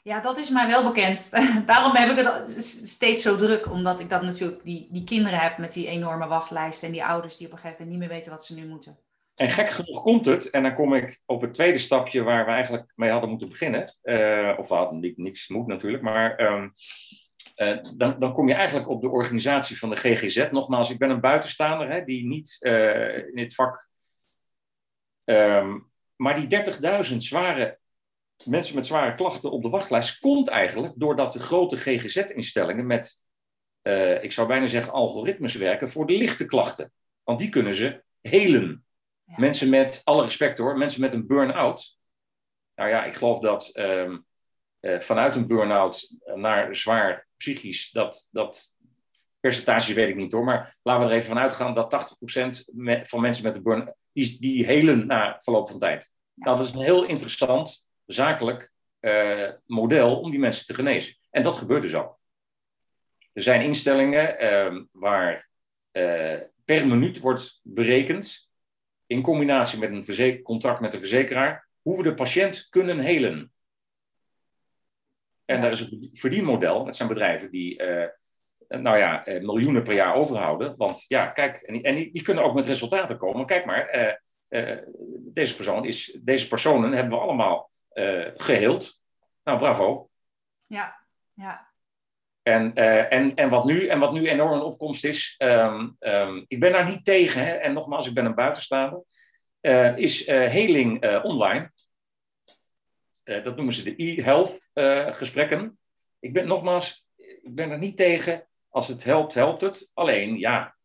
[0.03, 1.31] Ja, dat is mij wel bekend.
[1.67, 5.59] Daarom heb ik het steeds zo druk, omdat ik dat natuurlijk die, die kinderen heb
[5.59, 8.33] met die enorme wachtlijsten en die ouders die op een gegeven moment niet meer weten
[8.33, 8.99] wat ze nu moeten.
[9.35, 12.51] En gek genoeg komt het, en dan kom ik op het tweede stapje waar we
[12.51, 13.95] eigenlijk mee hadden moeten beginnen.
[14.03, 16.73] Uh, of we hadden niet, niks moet natuurlijk, maar um,
[17.57, 20.51] uh, dan, dan, kom je eigenlijk op de organisatie van de GGZ.
[20.51, 23.89] Nogmaals, ik ben een buitenstaander hè, die niet uh, in dit vak.
[25.25, 26.65] Um, maar die
[27.11, 27.81] 30.000 zware
[28.45, 33.25] mensen met zware klachten op de wachtlijst komt eigenlijk doordat de grote GGZ-instellingen met,
[33.83, 36.93] uh, ik zou bijna zeggen, algoritmes werken voor de lichte klachten.
[37.23, 38.85] Want die kunnen ze helen.
[39.25, 39.35] Ja.
[39.39, 41.99] Mensen met, alle respect hoor, mensen met een burn-out.
[42.75, 44.27] Nou ja, ik geloof dat um,
[44.83, 48.77] uh, vanuit een burn-out naar zwaar psychisch, dat, dat
[49.41, 52.15] percentage weet ik niet hoor, maar laten we er even van uitgaan dat
[52.65, 56.13] 80% me, van mensen met een burn die, die helen na verloop van tijd.
[56.35, 61.17] Nou, dat is een heel interessant zakelijk uh, model om die mensen te genezen.
[61.31, 62.19] En dat gebeurt dus ook.
[63.33, 65.49] Er zijn instellingen uh, waar
[65.93, 68.51] uh, per minuut wordt berekend,
[69.07, 73.53] in combinatie met een contract met de verzekeraar, hoe we de patiënt kunnen helen.
[75.53, 76.85] En daar is een verdienmodel.
[76.85, 78.05] Dat zijn bedrijven die, uh,
[78.69, 80.75] nou ja, miljoenen per jaar overhouden.
[80.77, 83.47] Want ja, kijk, en, en die, die, kunnen ook met resultaten komen.
[83.47, 84.19] Kijk maar,
[85.33, 87.71] deze, persoon is, deze personen hebben we allemaal
[88.37, 89.01] geheeld.
[89.45, 90.09] Nou, bravo.
[90.63, 90.97] Ja,
[91.35, 91.71] ja.
[92.43, 96.61] En, en, en, wat nu, en wat nu enorm een opkomst is, um, um, ik
[96.61, 99.03] ben daar niet tegen, hè, en nogmaals, ik ben een buitenstaander,
[99.61, 101.71] uh, is uh, heling online.
[103.25, 104.71] Dat noemen ze de e-health
[105.17, 105.79] gesprekken.
[106.19, 108.47] Ik ben nogmaals, ik ben er niet tegen.
[108.69, 109.91] Als het helpt, helpt het.
[109.95, 110.77] Alleen, ja,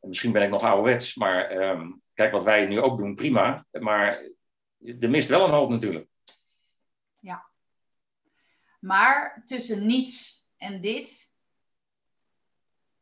[0.00, 3.66] misschien ben ik nog ouderwets, maar um, kijk wat wij nu ook doen, prima.
[3.70, 4.28] Maar
[5.00, 6.08] er mist wel een hoop natuurlijk.
[7.18, 7.46] Ja.
[8.80, 11.31] Maar tussen niets en dit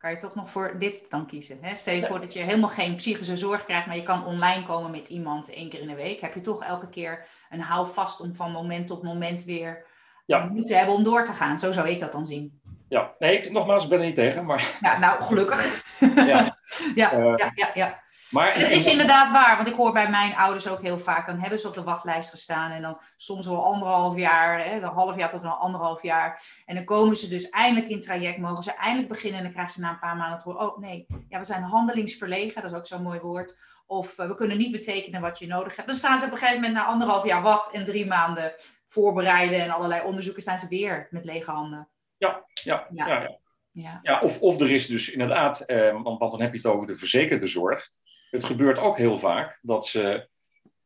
[0.01, 1.59] kan je toch nog voor dit dan kiezen.
[1.61, 1.77] Hè?
[1.77, 4.91] Stel je voor dat je helemaal geen psychische zorg krijgt, maar je kan online komen
[4.91, 6.21] met iemand één keer in de week.
[6.21, 9.87] Heb je toch elke keer een houvast om van moment tot moment weer
[10.27, 10.45] ja.
[10.45, 11.59] moeten hebben om door te gaan.
[11.59, 12.61] Zo zou ik dat dan zien.
[12.89, 14.45] Ja, nee, ik, nogmaals, ik ben er niet tegen.
[14.45, 14.79] Maar...
[14.81, 15.83] Ja, nou, gelukkig.
[16.15, 16.59] Ja,
[16.95, 18.03] ja, uh, ja, ja, ja.
[18.31, 21.38] Maar, het is inderdaad waar, want ik hoor bij mijn ouders ook heel vaak, dan
[21.38, 25.16] hebben ze op de wachtlijst gestaan en dan soms wel anderhalf jaar, hè, een half
[25.16, 26.43] jaar tot een anderhalf jaar.
[26.64, 29.75] En dan komen ze dus eindelijk in traject, mogen ze eindelijk beginnen en dan krijgen
[29.75, 32.77] ze na een paar maanden te horen, oh nee, ja, we zijn handelingsverlegen, dat is
[32.77, 33.59] ook zo'n mooi woord.
[33.87, 35.88] Of uh, we kunnen niet betekenen wat je nodig hebt.
[35.88, 38.53] Dan staan ze op een gegeven moment na anderhalf jaar wacht en drie maanden
[38.87, 41.88] voorbereiden en allerlei onderzoeken staan ze weer met lege handen.
[42.16, 43.07] Ja, ja, ja.
[43.07, 43.38] ja,
[43.71, 43.99] ja.
[44.03, 46.87] ja of, of er is dus inderdaad, eh, want, want dan heb je het over
[46.87, 47.88] de verzekerde zorg
[48.31, 50.29] het gebeurt ook heel vaak dat ze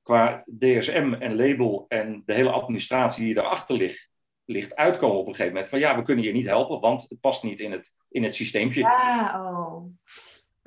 [0.02, 4.10] qua DSM en label en de hele administratie die daarachter ligt,
[4.44, 7.20] ligt uitkomen op een gegeven moment van ja, we kunnen je niet helpen, want het
[7.20, 8.82] past niet in het, in het systeempje.
[8.82, 9.84] Oh.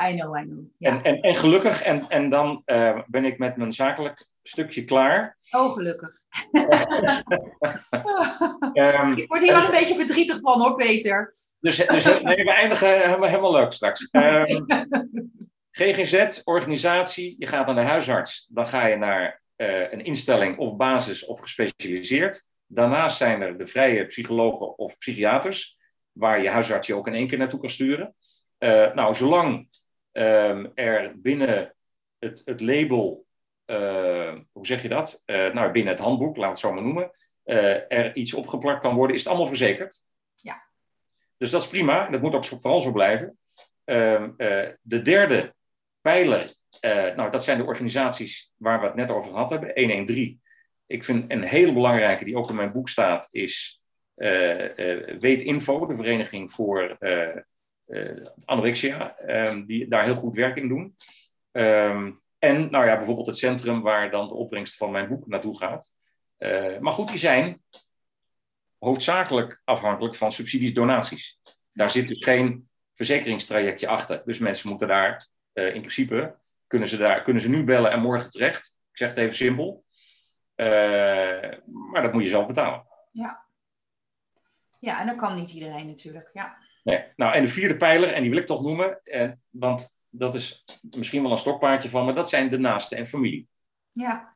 [0.09, 0.65] I know, I know.
[0.79, 5.37] En, en, en gelukkig, en, en dan uh, ben ik met mijn zakelijk stukje klaar.
[5.51, 6.21] Oh, gelukkig.
[8.73, 11.33] um, ik word hier wel een beetje verdrietig van hoor, Peter.
[11.59, 14.09] Dus, dus nee, we eindigen helemaal, helemaal leuk straks.
[14.11, 14.65] Um,
[15.77, 20.75] GGZ, organisatie, je gaat naar de huisarts, dan ga je naar uh, een instelling of
[20.75, 22.47] basis of gespecialiseerd.
[22.65, 25.77] Daarnaast zijn er de vrije psychologen of psychiaters,
[26.11, 28.15] waar je huisarts je ook in één keer naartoe kan sturen.
[28.59, 29.67] Uh, nou, zolang
[30.11, 31.75] um, er binnen
[32.19, 33.25] het, het label,
[33.65, 35.23] uh, hoe zeg je dat?
[35.25, 37.11] nou, binnen het handboek, laat het zo maar noemen,
[37.87, 40.03] er iets opgeplakt kan worden, is het allemaal verzekerd.
[40.35, 40.63] Ja.
[41.37, 43.37] Dus dat is prima, dat moet ook vooral zo blijven.
[43.83, 44.31] Ehm,
[44.81, 45.55] de derde
[46.07, 50.41] pijler, uh, nou, dat zijn de organisaties waar we het net over gehad hebben, 113.
[50.85, 53.81] Ik vind een hele belangrijke, die ook in mijn boek staat, is
[54.15, 56.97] uh, uh, Weet Info, de Vereniging voor
[58.45, 60.95] Anorexia, um, die daar heel goed werk in doen.
[61.51, 65.57] Um, en nou ja, bijvoorbeeld het centrum waar dan de opbrengst van mijn boek naartoe
[65.57, 65.91] gaat.
[66.79, 67.61] maar goed, die zijn
[68.77, 71.39] hoofdzakelijk afhankelijk van subsidies, donaties.
[71.69, 74.21] Daar zit dus geen verzekeringstrajectje achter.
[74.25, 76.35] Dus mensen moeten daar uh, in principe
[76.67, 78.79] kunnen ze, daar, kunnen ze nu bellen en morgen terecht.
[78.91, 79.85] Ik zeg het even simpel.
[80.55, 80.67] Uh,
[81.91, 82.85] maar dat moet je zelf betalen.
[83.11, 83.45] Ja.
[84.79, 86.29] Ja, en dat kan niet iedereen natuurlijk.
[86.33, 86.57] Ja.
[86.83, 87.05] Nee.
[87.15, 90.65] Nou, en de vierde pijler, en die wil ik toch noemen, eh, want dat is
[90.81, 93.47] misschien wel een stokpaardje van, maar dat zijn de naaste en familie.
[93.91, 94.35] Ja.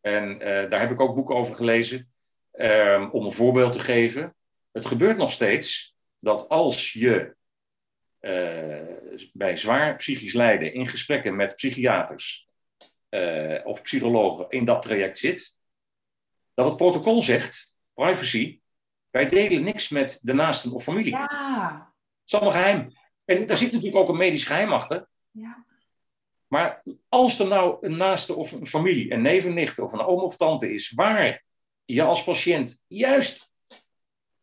[0.00, 2.12] En uh, daar heb ik ook boeken over gelezen.
[2.52, 4.34] Um, om een voorbeeld te geven.
[4.72, 7.36] Het gebeurt nog steeds dat als je
[9.32, 12.48] bij zwaar psychisch lijden in gesprekken met psychiaters
[13.10, 15.58] uh, of psychologen in dat traject zit,
[16.54, 18.60] dat het protocol zegt, privacy,
[19.10, 21.12] wij delen niks met de naasten of familie.
[21.12, 21.92] Ja.
[22.20, 22.92] Het is allemaal geheim.
[23.24, 25.08] En daar zit natuurlijk ook een medisch geheim achter.
[25.30, 25.64] Ja.
[26.46, 30.00] Maar als er nou een naaste of een familie, een neef, een nicht of een
[30.00, 31.42] oom of tante is, waar
[31.84, 33.50] je als patiënt juist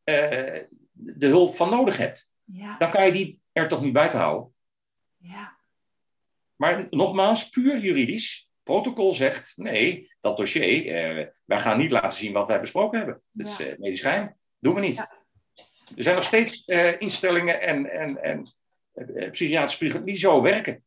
[0.03, 0.59] uh,
[0.91, 2.77] de hulp van nodig hebt, ja.
[2.77, 4.53] dan kan je die er toch niet buiten houden.
[5.17, 5.57] Ja.
[6.55, 12.33] Maar nogmaals, puur juridisch, protocol zegt nee, dat dossier, eh, wij gaan niet laten zien
[12.33, 13.21] wat wij besproken hebben.
[13.31, 14.35] Dat is eh, medisch geheim.
[14.59, 14.95] Doen we niet.
[14.95, 15.11] Ja.
[15.95, 18.53] Er zijn nog steeds eh, instellingen en, en, en
[18.93, 20.83] eh, psychiatrische die zo werken.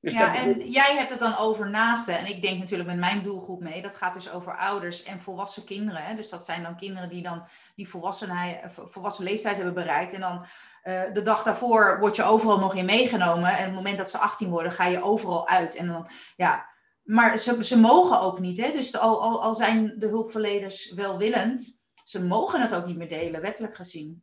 [0.00, 2.18] Dus ja, en jij hebt het dan over naasten.
[2.18, 3.82] En ik denk natuurlijk met mijn doelgroep mee.
[3.82, 6.04] Dat gaat dus over ouders en volwassen kinderen.
[6.04, 6.14] Hè?
[6.14, 10.12] Dus dat zijn dan kinderen die dan die volwassen leeftijd hebben bereikt.
[10.12, 10.44] En dan
[10.84, 13.50] uh, de dag daarvoor word je overal nog in meegenomen.
[13.50, 15.76] En op het moment dat ze 18 worden, ga je overal uit.
[15.76, 16.66] En dan, ja,
[17.02, 18.60] maar ze, ze mogen ook niet.
[18.60, 18.72] Hè?
[18.72, 23.40] Dus al, al, al zijn de hulpverleners welwillend, ze mogen het ook niet meer delen,
[23.40, 24.22] wettelijk gezien.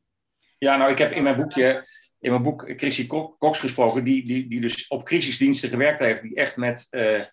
[0.57, 1.87] Ja, nou, ik heb in mijn boekje
[2.19, 6.35] in mijn boek Chrissy Cox gesproken, die, die, die dus op crisisdiensten gewerkt heeft, die
[6.35, 7.23] echt met uh,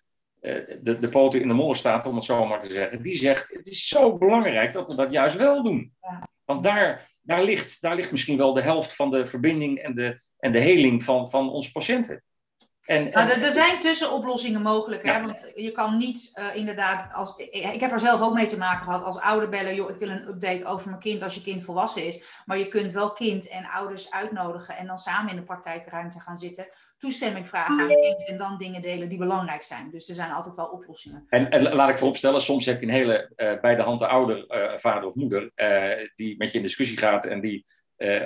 [0.81, 3.01] de, de poten in de modder staat, om het zo maar te zeggen.
[3.01, 5.93] Die zegt, het is zo belangrijk dat we dat juist wel doen.
[6.01, 6.27] Ja.
[6.45, 10.19] Want daar, daar, ligt, daar ligt misschien wel de helft van de verbinding en de,
[10.39, 12.23] en de heling van, van onze patiënten.
[12.87, 15.03] En, er, er, zijn tussenoplossingen mogelijk.
[15.03, 15.21] Hè?
[15.21, 17.13] Want je kan niet uh, inderdaad.
[17.13, 19.03] Als, ik heb er zelf ook mee te maken gehad.
[19.03, 19.75] Als ouder bellen.
[19.75, 22.41] Joh, ik wil een update over mijn kind als je kind volwassen is.
[22.45, 24.77] Maar je kunt wel kind en ouders uitnodigen.
[24.77, 26.67] En dan samen in de praktijkruimte gaan zitten.
[26.97, 28.27] Toestemming vragen aan kind.
[28.27, 29.89] En dan dingen delen die belangrijk zijn.
[29.91, 31.25] Dus er zijn altijd wel oplossingen.
[31.29, 32.41] En, en laat ik vooropstellen.
[32.41, 35.51] Soms heb je een hele uh, bij de hand de ouder, uh, vader of moeder.
[36.15, 37.25] die met je in discussie gaat.
[37.25, 37.65] En die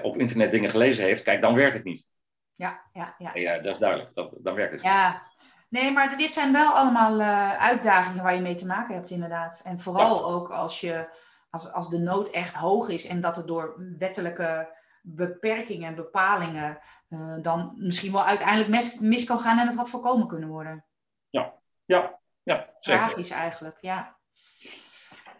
[0.01, 1.23] op internet dingen gelezen heeft.
[1.23, 2.09] Kijk, dan werkt het niet
[2.61, 3.31] ja, ja, ja.
[3.33, 4.13] Ja, dat is duidelijk.
[4.13, 4.81] Dat, dan werkt het.
[4.81, 5.21] Ja,
[5.69, 9.61] nee, maar dit zijn wel allemaal uh, uitdagingen waar je mee te maken hebt, inderdaad.
[9.63, 11.09] En vooral ook als, je,
[11.49, 16.79] als, als de nood echt hoog is en dat het door wettelijke beperkingen en bepalingen
[17.09, 20.85] uh, dan misschien wel uiteindelijk mis, mis, kan gaan en het had voorkomen kunnen worden.
[21.29, 21.53] Ja,
[21.85, 22.55] ja, ja.
[22.79, 23.01] Zeker.
[23.01, 24.17] Tragisch eigenlijk, ja.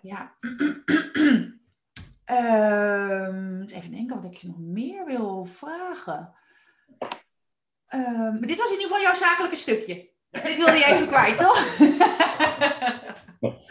[0.01, 0.35] Ja.
[2.31, 6.33] uh, even denken wat ik je nog meer wil vragen.
[7.95, 10.09] Um, dit was in ieder geval jouw zakelijke stukje.
[10.29, 11.77] dit wilde je even kwijt, toch?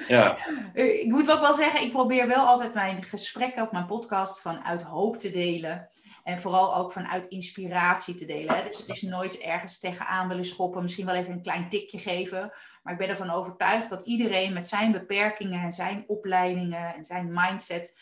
[0.08, 0.36] ja.
[1.04, 4.82] Ik moet ook wel zeggen, ik probeer wel altijd mijn gesprekken of mijn podcast vanuit
[4.82, 5.88] hoop te delen.
[6.24, 8.54] En vooral ook vanuit inspiratie te delen.
[8.54, 8.64] Hè?
[8.64, 10.82] Dus het is nooit ergens tegenaan willen schoppen.
[10.82, 12.52] Misschien wel even een klein tikje geven.
[12.82, 17.32] Maar ik ben ervan overtuigd dat iedereen met zijn beperkingen en zijn opleidingen en zijn
[17.32, 17.98] mindset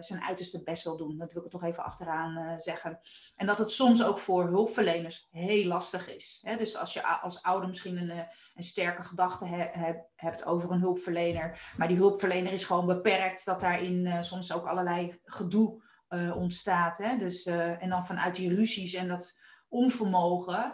[0.00, 1.18] zijn uiterste best wil doen.
[1.18, 2.98] Dat wil ik toch even achteraan uh, zeggen.
[3.36, 6.38] En dat het soms ook voor hulpverleners heel lastig is.
[6.42, 6.56] Hè?
[6.56, 10.80] Dus als je als ouder misschien een, eh, een sterke gedachte he, hebt over een
[10.80, 15.86] hulpverlener, maar die hulpverlener is gewoon beperkt, dat daarin soms ook allerlei gedoe
[16.34, 16.98] ontstaat.
[16.98, 17.16] Hè?
[17.16, 20.72] Dus, en dan vanuit die ruzies en dat onvermogen.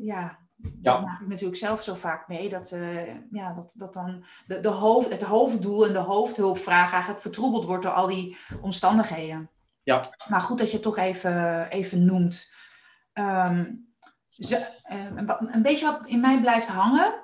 [0.00, 0.38] ja,
[0.82, 0.92] ja.
[0.92, 2.48] Dat maak ik natuurlijk zelf zo vaak mee.
[2.48, 7.22] Dat, uh, ja, dat, dat dan de, de hoofd, het hoofddoel en de hoofdhulpvraag eigenlijk
[7.22, 9.50] vertroebeld wordt door al die omstandigheden.
[9.82, 10.14] Ja.
[10.28, 12.52] Maar goed dat je het toch even, even noemt.
[13.14, 13.90] Um,
[14.28, 17.20] ze, uh, een beetje wat in mij blijft hangen.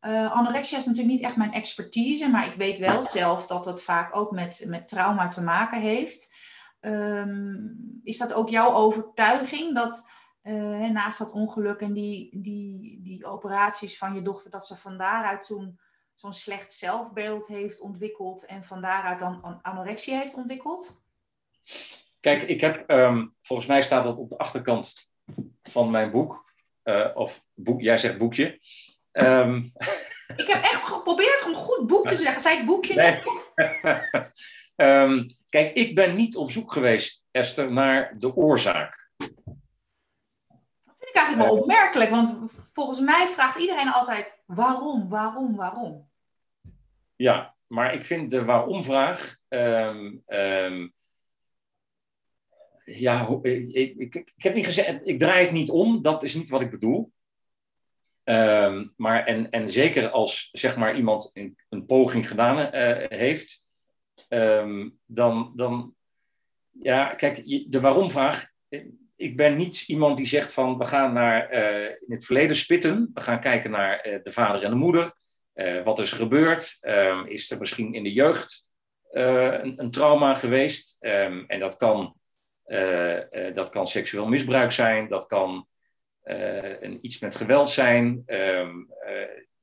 [0.00, 3.82] Uh, anorexia is natuurlijk niet echt mijn expertise, maar ik weet wel zelf dat het
[3.82, 6.34] vaak ook met, met trauma te maken heeft.
[6.80, 10.10] Um, is dat ook jouw overtuiging dat
[10.48, 14.98] uh, naast dat ongeluk en die, die, die operaties van je dochter, dat ze van
[14.98, 15.78] daaruit toen
[16.14, 21.02] zo'n slecht zelfbeeld heeft ontwikkeld en van daaruit dan anorexia heeft ontwikkeld?
[22.20, 25.08] Kijk, ik heb, um, volgens mij staat dat op de achterkant
[25.62, 26.46] van mijn boek.
[26.84, 28.58] Uh, of boek, jij zegt boekje.
[29.12, 29.72] Um,
[30.42, 32.40] ik heb echt geprobeerd om goed boek te zeggen.
[32.40, 33.10] Zei ik boekje nee.
[33.10, 33.22] net?
[34.76, 39.07] um, kijk, ik ben niet op zoek geweest, Esther, naar de oorzaak
[41.28, 46.08] eigenlijk wel opmerkelijk, want volgens mij vraagt iedereen altijd waarom, waarom, waarom.
[47.16, 49.36] Ja, maar ik vind de waarom-vraag.
[49.48, 50.92] Um, um,
[52.84, 56.48] ja, ik, ik, ik, heb niet gezegd, ik draai het niet om, dat is niet
[56.48, 57.12] wat ik bedoel.
[58.24, 63.66] Um, maar en, en zeker als zeg maar, iemand een, een poging gedaan uh, heeft,
[65.06, 65.94] dan, dan,
[66.70, 68.50] ja, kijk, de waarom-vraag
[69.18, 73.10] ik ben niet iemand die zegt van we gaan naar uh, in het verleden spitten.
[73.14, 75.12] We gaan kijken naar uh, de vader en de moeder.
[75.54, 76.78] Uh, wat is er gebeurd?
[76.80, 78.66] Um, is er misschien in de jeugd
[79.10, 80.96] een, een, trauma geweest?
[81.00, 82.16] Um, en dat kan,
[83.52, 85.08] dat kan seksueel misbruik zijn.
[85.08, 85.66] Dat kan
[86.22, 88.22] een, iets met geweld zijn.
[88.26, 88.88] Um,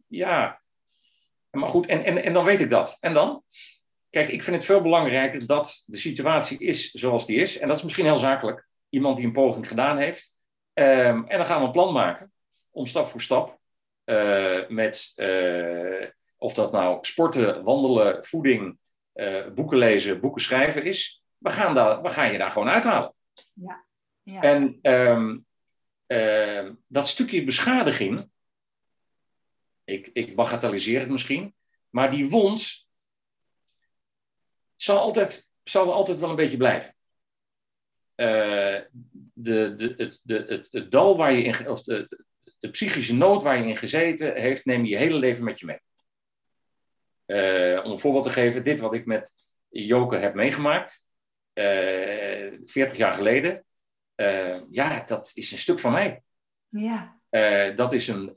[0.08, 0.62] ja,
[1.50, 2.98] maar goed, en, en, en dan weet ik dat.
[3.00, 3.44] En dan?
[4.10, 7.58] Kijk, ik vind het veel belangrijker dat de situatie is zoals die is.
[7.58, 10.38] En dat is misschien heel zakelijk iemand die een poging gedaan heeft.
[10.74, 12.32] Um, en dan gaan we een plan maken
[12.72, 13.60] om stap voor stap
[14.06, 18.78] uh, met uh, of dat nou sporten, wandelen, voeding,
[19.14, 21.24] uh, boeken lezen, boeken schrijven is.
[21.38, 23.14] We gaan, daar, we gaan je daar gewoon uithalen.
[23.54, 23.86] Ja.
[24.24, 24.42] ja.
[24.42, 25.46] En um,
[26.88, 28.30] dat stukje beschadiging,
[29.84, 31.56] ik, ik bagatelliseer het misschien,
[31.90, 32.88] maar die wond
[34.76, 36.95] zal altijd, zal altijd wel een beetje blijven.
[38.16, 38.80] Eh,
[39.34, 42.26] de, de, het, de, het, het dal waar je in, of de,
[42.60, 45.66] de, psychische nood waar je in gezeten heeft, neem je je hele leven met je
[45.66, 45.80] mee.
[47.26, 49.34] Uh, om een voorbeeld te geven, dit wat ik met
[49.70, 51.06] Joke heb meegemaakt,
[51.54, 53.66] uh, eh, 40 jaar geleden,
[54.70, 56.24] ja, dat is een stuk van mij.
[56.68, 57.20] Ja.
[57.76, 58.32] dat, is een,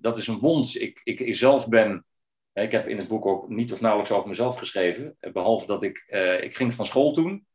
[0.00, 0.80] dat is een wond.
[0.80, 2.04] Ik, ik, ik zelf ben,
[2.52, 5.98] ik heb in het boek ook niet of nauwelijks over mezelf geschreven, behalve dat ik,
[6.40, 7.46] ik ging van school toen.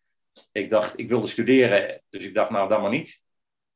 [0.51, 3.25] Ik dacht, ik wilde studeren, dus ik dacht, nou, dan maar niet.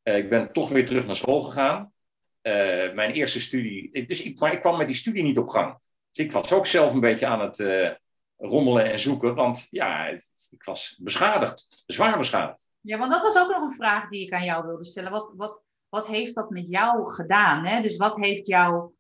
[0.04, 1.94] Uh, ik ben toch weer terug naar school gegaan.
[2.42, 5.78] Uh, mijn eerste studie, dus ik, maar ik kwam met die studie niet op gang.
[6.10, 7.90] Dus ik was ook zelf een beetje aan het, uh,
[8.38, 9.36] rommelen en zoeken.
[9.36, 10.08] Want ja,
[10.50, 12.70] ik was beschadigd, zwaar beschadigd.
[12.82, 15.12] Ja, want dat was ook nog een vraag die ik aan jou wilde stellen.
[15.12, 17.66] Wat, wat, wat heeft dat met jou gedaan?
[17.66, 17.82] Hè?
[17.82, 18.94] Dus wat heeft jou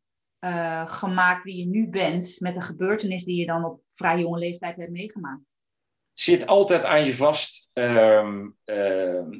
[0.86, 4.76] gemaakt wie je nu bent met de gebeurtenis die je dan op vrij jonge leeftijd
[4.76, 5.52] hebt meegemaakt?
[6.21, 7.77] Zit altijd aan je vast.
[7.77, 8.45] Uh,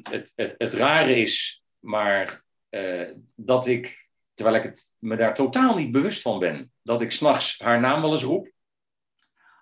[0.02, 5.76] het, het, het rare is, maar uh, dat ik, terwijl ik het, me daar totaal
[5.76, 8.50] niet bewust van ben, dat ik s'nachts haar naam wel eens roep.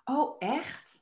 [0.03, 0.99] Oh, echt?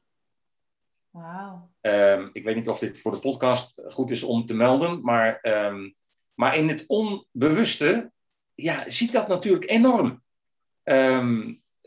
[1.10, 1.72] Wauw.
[1.82, 5.40] Um, ik weet niet of dit voor de podcast goed is om te melden, maar,
[5.42, 5.96] um,
[6.34, 8.12] maar in het onbewuste
[8.56, 10.24] ja, ziet dat natuurlijk enorm.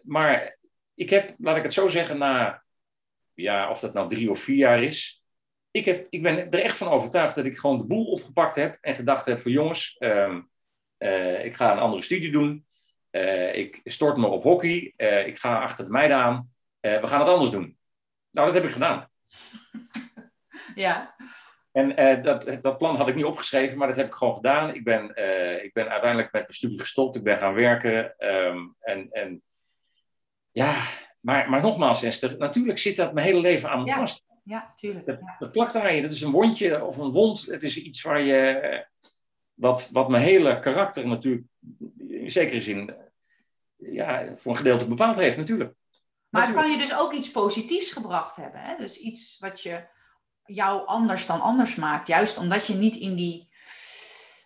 [0.02, 0.58] Maar
[0.94, 2.61] ik heb, laat ik het zo zeggen, na,
[3.34, 5.22] ja, of dat nou drie of vier jaar is,
[5.70, 8.78] ik, heb, ik ben er echt van overtuigd dat ik gewoon de boel opgepakt heb
[8.80, 9.96] en gedacht heb van jongens,
[11.02, 12.66] uh, ik ga een andere studie doen.
[13.10, 14.94] Uh, ik stort me op hockey.
[14.96, 16.50] Uh, ik ga achter de meiden aan.
[16.80, 17.78] we gaan het anders doen.
[18.30, 19.06] Nou, dat heb ik gedaan.
[20.74, 21.14] Ja.
[21.72, 24.74] En dat, dat plan had ik niet opgeschreven, maar dat heb ik gewoon gedaan.
[24.74, 25.08] Ik ben,
[25.64, 27.16] ik ben uiteindelijk met mijn studie gestopt.
[27.16, 28.14] Ik ben gaan werken.
[28.18, 29.42] Um, en, en
[30.50, 30.74] ja,
[31.22, 33.96] maar, maar nogmaals, Esther, natuurlijk zit dat mijn hele leven aan me ja.
[33.96, 34.26] vast.
[34.44, 35.06] Ja, tuurlijk.
[35.06, 35.36] Dat, ja.
[35.38, 36.02] dat plakt aan je.
[36.02, 37.46] Dat is een wondje of een wond.
[37.46, 38.90] Het is iets waar je.
[39.54, 41.46] Wat, wat mijn hele karakter natuurlijk,
[41.98, 42.94] in zekere zin,
[43.76, 45.74] ja, voor een gedeelte bepaald heeft, natuurlijk.
[46.28, 48.60] Maar het kan je dus ook iets positiefs gebracht hebben.
[48.60, 48.76] Hè?
[48.76, 49.86] Dus iets wat je
[50.44, 52.08] jou anders dan anders maakt.
[52.08, 53.48] Juist omdat je niet in die,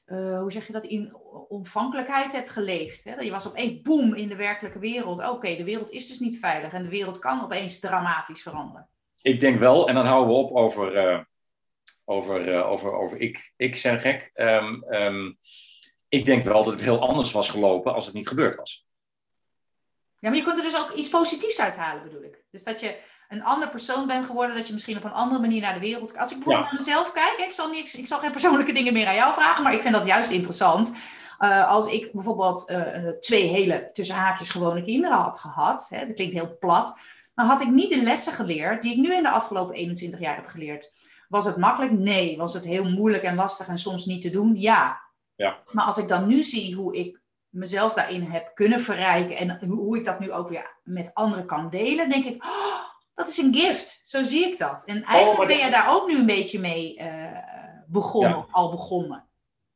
[0.06, 1.16] uh, hoe zeg je dat, in
[1.48, 3.04] ontvankelijkheid hebt geleefd.
[3.04, 3.14] Hè?
[3.14, 5.18] Je was opeens boem in de werkelijke wereld.
[5.18, 8.88] Oké, okay, de wereld is dus niet veilig en de wereld kan opeens dramatisch veranderen.
[9.22, 11.20] Ik denk wel, en dan houden we op over, uh,
[12.04, 14.30] over, uh, over, over ik, ik zijn gek.
[14.34, 15.38] Um, um,
[16.08, 18.86] ik denk wel dat het heel anders was gelopen als het niet gebeurd was.
[20.18, 22.44] Ja, maar je kunt er dus ook iets positiefs uithalen, bedoel ik.
[22.50, 25.60] Dus dat je een ander persoon bent geworden, dat je misschien op een andere manier
[25.60, 26.22] naar de wereld kijkt.
[26.22, 26.72] Als ik bijvoorbeeld ja.
[26.72, 29.62] naar mezelf kijk, ik zal, niet, ik zal geen persoonlijke dingen meer aan jou vragen,
[29.62, 30.92] maar ik vind dat juist interessant.
[31.40, 36.14] Uh, als ik bijvoorbeeld uh, twee hele tussen haakjes gewone kinderen had gehad, hè, dat
[36.14, 36.98] klinkt heel plat,
[37.34, 40.36] dan had ik niet de lessen geleerd die ik nu in de afgelopen 21 jaar
[40.36, 40.92] heb geleerd.
[41.28, 41.92] Was het makkelijk?
[41.92, 42.36] Nee.
[42.36, 44.54] Was het heel moeilijk en lastig en soms niet te doen?
[44.54, 45.00] Ja.
[45.34, 45.58] ja.
[45.72, 49.98] Maar als ik dan nu zie hoe ik mezelf daarin heb kunnen verrijken en hoe
[49.98, 52.84] ik dat nu ook weer met anderen kan delen, denk ik, oh,
[53.16, 54.00] dat is een gift.
[54.04, 54.84] Zo zie ik dat.
[54.84, 57.38] En eigenlijk oh, ben jij daar ook nu een beetje mee uh,
[57.86, 58.46] begonnen, ja.
[58.50, 59.28] al begonnen.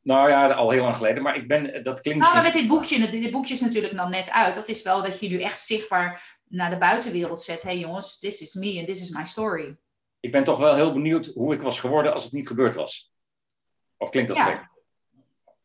[0.03, 2.21] Nou ja, al heel lang geleden, maar ik ben, dat klinkt...
[2.23, 4.55] Nou, maar met dit boekje, dit boekje is natuurlijk dan net uit.
[4.55, 7.63] Dat is wel dat je nu echt zichtbaar naar de buitenwereld zet.
[7.63, 9.77] Hé hey jongens, this is me and this is my story.
[10.21, 13.13] Ik ben toch wel heel benieuwd hoe ik was geworden als het niet gebeurd was.
[13.97, 14.45] Of klinkt dat ja.
[14.45, 14.69] gek?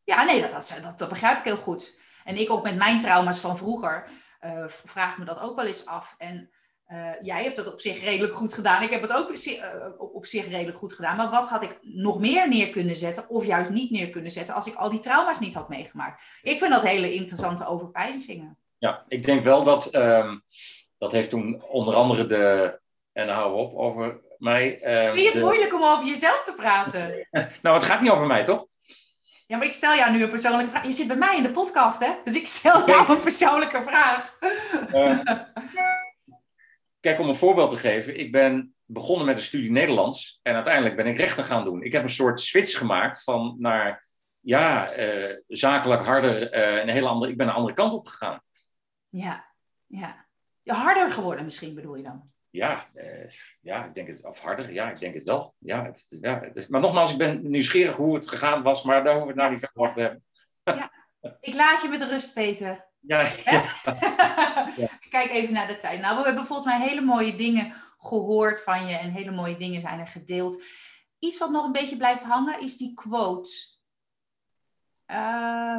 [0.03, 1.99] Ja, nee, dat, dat, dat, dat begrijp ik heel goed.
[2.23, 4.07] En ik ook met mijn trauma's van vroeger
[4.41, 6.15] uh, vraag me dat ook wel eens af.
[6.17, 6.49] En
[6.91, 8.83] uh, jij hebt dat op zich redelijk goed gedaan.
[8.83, 9.63] Ik heb het ook uh,
[9.97, 11.17] op zich redelijk goed gedaan.
[11.17, 14.55] Maar wat had ik nog meer neer kunnen zetten, of juist niet neer kunnen zetten,
[14.55, 16.21] als ik al die trauma's niet had meegemaakt?
[16.41, 18.57] Ik vind dat hele interessante overpeinzingen.
[18.77, 19.95] Ja, ik denk wel dat.
[19.95, 20.43] Um,
[20.97, 22.79] dat heeft toen onder andere de.
[23.13, 24.97] En hou op over mij.
[25.07, 25.39] Um, vind je het de...
[25.39, 27.27] moeilijk om over jezelf te praten?
[27.61, 28.65] nou, het gaat niet over mij, toch?
[29.47, 30.85] Ja, maar ik stel jou nu een persoonlijke vraag.
[30.85, 32.11] Je zit bij mij in de podcast, hè?
[32.23, 34.37] Dus ik stel jou een persoonlijke vraag.
[34.93, 35.19] Uh,
[37.05, 38.19] kijk, om een voorbeeld te geven.
[38.19, 40.39] Ik ben begonnen met een studie Nederlands.
[40.41, 41.83] En uiteindelijk ben ik rechten gaan doen.
[41.83, 44.07] Ik heb een soort switch gemaakt van naar,
[44.41, 46.55] ja, uh, zakelijk harder.
[46.55, 48.41] Uh, een hele andere, ik ben een andere kant op gegaan.
[49.09, 49.53] Ja,
[49.85, 50.25] ja.
[50.63, 52.31] Harder geworden misschien, bedoel je dan?
[52.49, 53.29] Ja, uh,
[53.61, 55.55] ja, ik denk het, of harder, ja, ik denk het wel.
[55.57, 59.13] Ja, het, ja, het, maar nogmaals, ik ben nieuwsgierig hoe het gegaan was, maar daar
[59.13, 60.23] hoeven we het nou niet verder over te hebben.
[60.63, 61.37] Ja.
[61.39, 62.87] Ik laat je met rust, Peter.
[63.07, 63.31] Ja.
[65.09, 66.01] Kijk even naar de tijd.
[66.01, 69.81] Nou, we hebben volgens mij hele mooie dingen gehoord van je en hele mooie dingen
[69.81, 70.63] zijn er gedeeld.
[71.19, 73.73] Iets wat nog een beetje blijft hangen is die quotes.
[75.07, 75.17] Uh,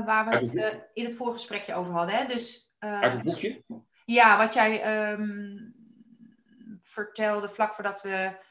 [0.05, 2.17] waar we het uh, in het voorgesprekje over hadden.
[2.17, 2.27] Hè?
[2.27, 3.65] Dus, uh, Uit het boekje?
[4.05, 5.75] Ja, wat jij um,
[6.83, 8.45] vertelde vlak voordat we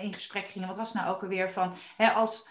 [0.00, 0.68] in gesprek gingen.
[0.68, 2.48] Wat was nou ook alweer van, hè, als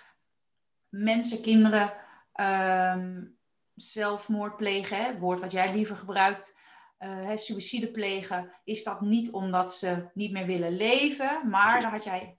[0.89, 1.93] mensen, kinderen
[2.33, 3.36] um,
[3.77, 6.55] zelfmoord plegen, hè, het woord wat jij liever gebruikt,
[6.99, 12.03] uh, suïcide plegen, is dat niet omdat ze niet meer willen leven, maar dan had
[12.03, 12.37] jij...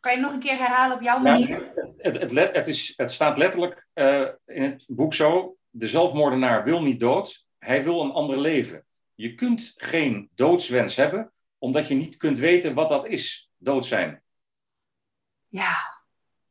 [0.00, 1.48] Kan je nog een keer herhalen op jouw manier?
[1.48, 5.88] Ja, het, het, het, het, is, het staat letterlijk uh, in het boek zo, de
[5.88, 8.86] zelfmoordenaar wil niet dood, hij wil een ander leven.
[9.14, 14.22] Je kunt geen doodswens hebben, omdat je niet kunt weten wat dat is, dood zijn.
[15.48, 15.74] Ja.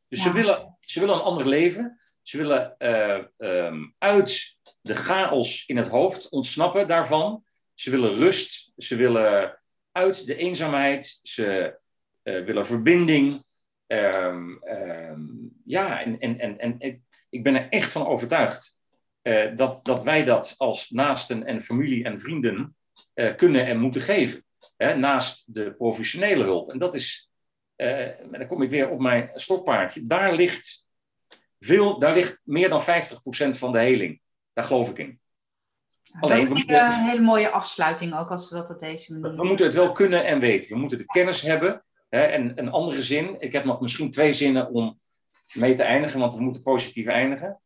[0.08, 0.24] Dus ja.
[0.24, 2.00] Ze, willen, ze willen een ander leven.
[2.26, 7.44] Ze willen uh, um, uit de chaos in het hoofd ontsnappen daarvan.
[7.74, 9.58] Ze willen rust, ze willen
[9.92, 11.78] uit de eenzaamheid, ze
[12.22, 13.44] uh, willen verbinding.
[13.86, 17.00] Um, um, ja, en, en, en, en ik,
[17.30, 18.78] ik ben er echt van overtuigd
[19.22, 22.76] uh, dat, dat wij dat als naasten en familie en vrienden
[23.36, 24.44] kunnen en moeten geven.
[24.76, 26.70] Hè, naast de professionele hulp.
[26.70, 27.30] En dat is,
[28.30, 30.85] dan kom ik weer op mijn stokpaardje, daar ligt,
[31.60, 32.84] veel, daar ligt meer dan 50%
[33.50, 34.20] van de heling.
[34.52, 35.20] Daar geloof ik in.
[36.20, 39.36] Alleen, dat is een hele mooie afsluiting ook, als we dat op deze manier...
[39.36, 40.68] We moeten het wel kunnen en weten.
[40.68, 41.84] We moeten de kennis hebben.
[42.08, 45.00] Hè, en een andere zin, ik heb nog misschien twee zinnen om
[45.52, 47.60] mee te eindigen, want we moeten positief eindigen.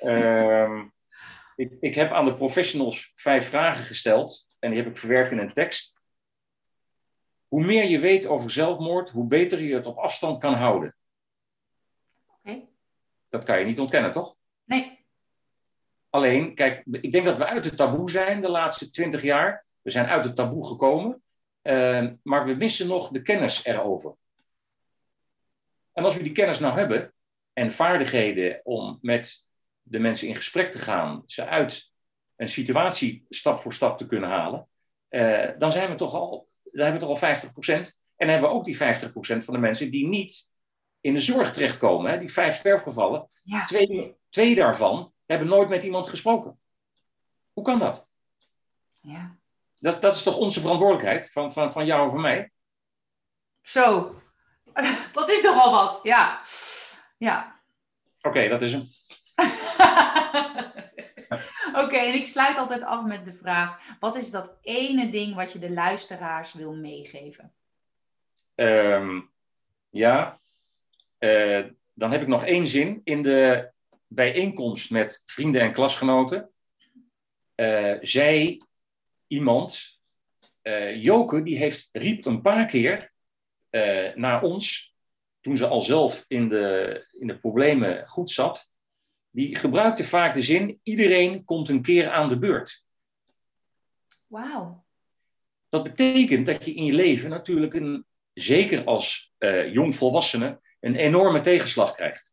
[0.00, 0.82] uh,
[1.56, 5.38] ik, ik heb aan de professionals vijf vragen gesteld en die heb ik verwerkt in
[5.38, 6.00] een tekst.
[7.48, 10.96] Hoe meer je weet over zelfmoord, hoe beter je het op afstand kan houden.
[13.28, 14.36] Dat kan je niet ontkennen, toch?
[14.64, 15.06] Nee.
[16.10, 19.66] Alleen, kijk, ik denk dat we uit het taboe zijn de laatste twintig jaar.
[19.82, 21.22] We zijn uit het taboe gekomen,
[21.62, 24.14] uh, maar we missen nog de kennis erover.
[25.92, 27.12] En als we die kennis nou hebben
[27.52, 29.46] en vaardigheden om met
[29.82, 31.92] de mensen in gesprek te gaan, ze uit
[32.36, 34.68] een situatie stap voor stap te kunnen halen,
[35.10, 37.96] uh, dan zijn we toch al, dan hebben we toch al 50%.
[38.16, 38.78] En dan hebben we ook die 50%
[39.44, 40.52] van de mensen die niet
[41.08, 42.10] in de zorg terechtkomen.
[42.10, 42.18] Hè?
[42.18, 43.28] Die vijf sterfgevallen.
[43.42, 43.66] Ja.
[43.66, 46.60] Twee, twee daarvan hebben nooit met iemand gesproken.
[47.52, 48.08] Hoe kan dat?
[49.00, 49.36] Ja.
[49.74, 52.52] Dat, dat is toch onze verantwoordelijkheid van, van, van jou en van mij?
[53.60, 54.14] Zo.
[55.12, 56.42] Dat is nogal wat, ja.
[57.18, 57.60] Ja.
[58.18, 58.86] Oké, okay, dat is hem.
[61.68, 65.34] Oké, okay, en ik sluit altijd af met de vraag: wat is dat ene ding
[65.34, 67.52] wat je de luisteraars wil meegeven?
[68.54, 69.30] Um,
[69.90, 70.40] ja,
[71.18, 73.00] uh, dan heb ik nog één zin.
[73.04, 73.70] In de
[74.06, 76.50] bijeenkomst met vrienden en klasgenoten
[77.56, 78.62] uh, zei
[79.26, 79.98] iemand,
[80.62, 83.12] uh, Joke, die heeft, riep een paar keer
[84.14, 84.94] naar ons,
[85.40, 88.72] toen ze al zelf in de, in de problemen goed zat,
[89.30, 92.84] die gebruikte vaak de zin, iedereen komt een keer aan de beurt.
[94.26, 94.84] Wauw.
[95.68, 99.32] Dat betekent dat je in je leven natuurlijk, een, zeker als
[99.72, 102.32] jongvolwassene, een enorme tegenslag krijgt.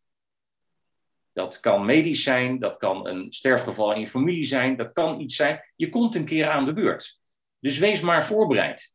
[1.33, 5.35] Dat kan medisch zijn, dat kan een sterfgeval in je familie zijn, dat kan iets
[5.35, 5.71] zijn.
[5.75, 7.19] Je komt een keer aan de beurt.
[7.59, 8.93] Dus wees maar voorbereid.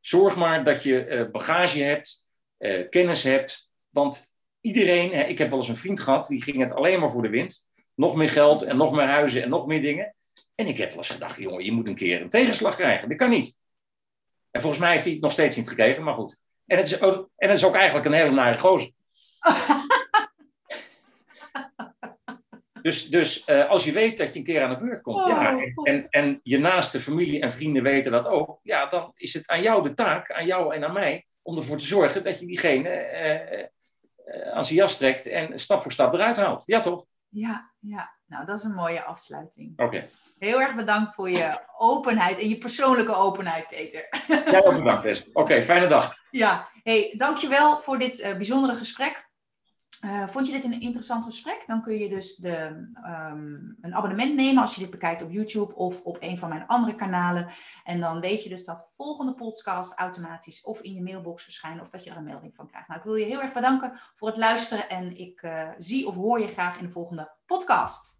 [0.00, 2.26] Zorg maar dat je uh, bagage hebt,
[2.58, 3.70] uh, kennis hebt.
[3.88, 7.22] Want iedereen, ik heb wel eens een vriend gehad, die ging het alleen maar voor
[7.22, 7.68] de wind.
[7.94, 10.14] Nog meer geld en nog meer huizen en nog meer dingen.
[10.54, 13.08] En ik heb wel eens gedacht, jongen, je moet een keer een tegenslag krijgen.
[13.08, 13.58] Dat kan niet.
[14.50, 16.38] En volgens mij heeft hij het nog steeds niet gekregen, maar goed.
[16.68, 18.90] En het is ook, en het is ook eigenlijk een hele nare gozer.
[22.82, 25.28] Dus, dus uh, als je weet dat je een keer aan de beurt komt, oh.
[25.28, 29.48] ja, en, en je naaste familie en vrienden weten dat ook, ja, dan is het
[29.48, 32.46] aan jou de taak, aan jou en aan mij, om ervoor te zorgen dat je
[32.46, 33.58] diegene uh,
[34.36, 36.62] uh, aan zijn jas trekt en stap voor stap eruit haalt.
[36.66, 37.06] Ja, toch?
[37.28, 38.17] Ja, ja.
[38.28, 39.72] Nou, dat is een mooie afsluiting.
[39.72, 39.84] Oké.
[39.84, 40.08] Okay.
[40.38, 44.08] Heel erg bedankt voor je openheid en je persoonlijke openheid, Peter.
[44.26, 45.30] Jij ook bedankt, Esther.
[45.30, 46.16] Oké, okay, fijne dag.
[46.30, 49.28] Ja, hey, dankjewel voor dit bijzondere gesprek.
[50.04, 51.64] Uh, vond je dit een interessant gesprek?
[51.66, 55.74] Dan kun je dus de, um, een abonnement nemen als je dit bekijkt op YouTube
[55.74, 57.48] of op een van mijn andere kanalen.
[57.84, 61.90] En dan weet je dus dat volgende podcast automatisch of in je mailbox verschijnen of
[61.90, 62.88] dat je er een melding van krijgt.
[62.88, 66.14] Nou, ik wil je heel erg bedanken voor het luisteren en ik uh, zie of
[66.14, 68.17] hoor je graag in de volgende podcast.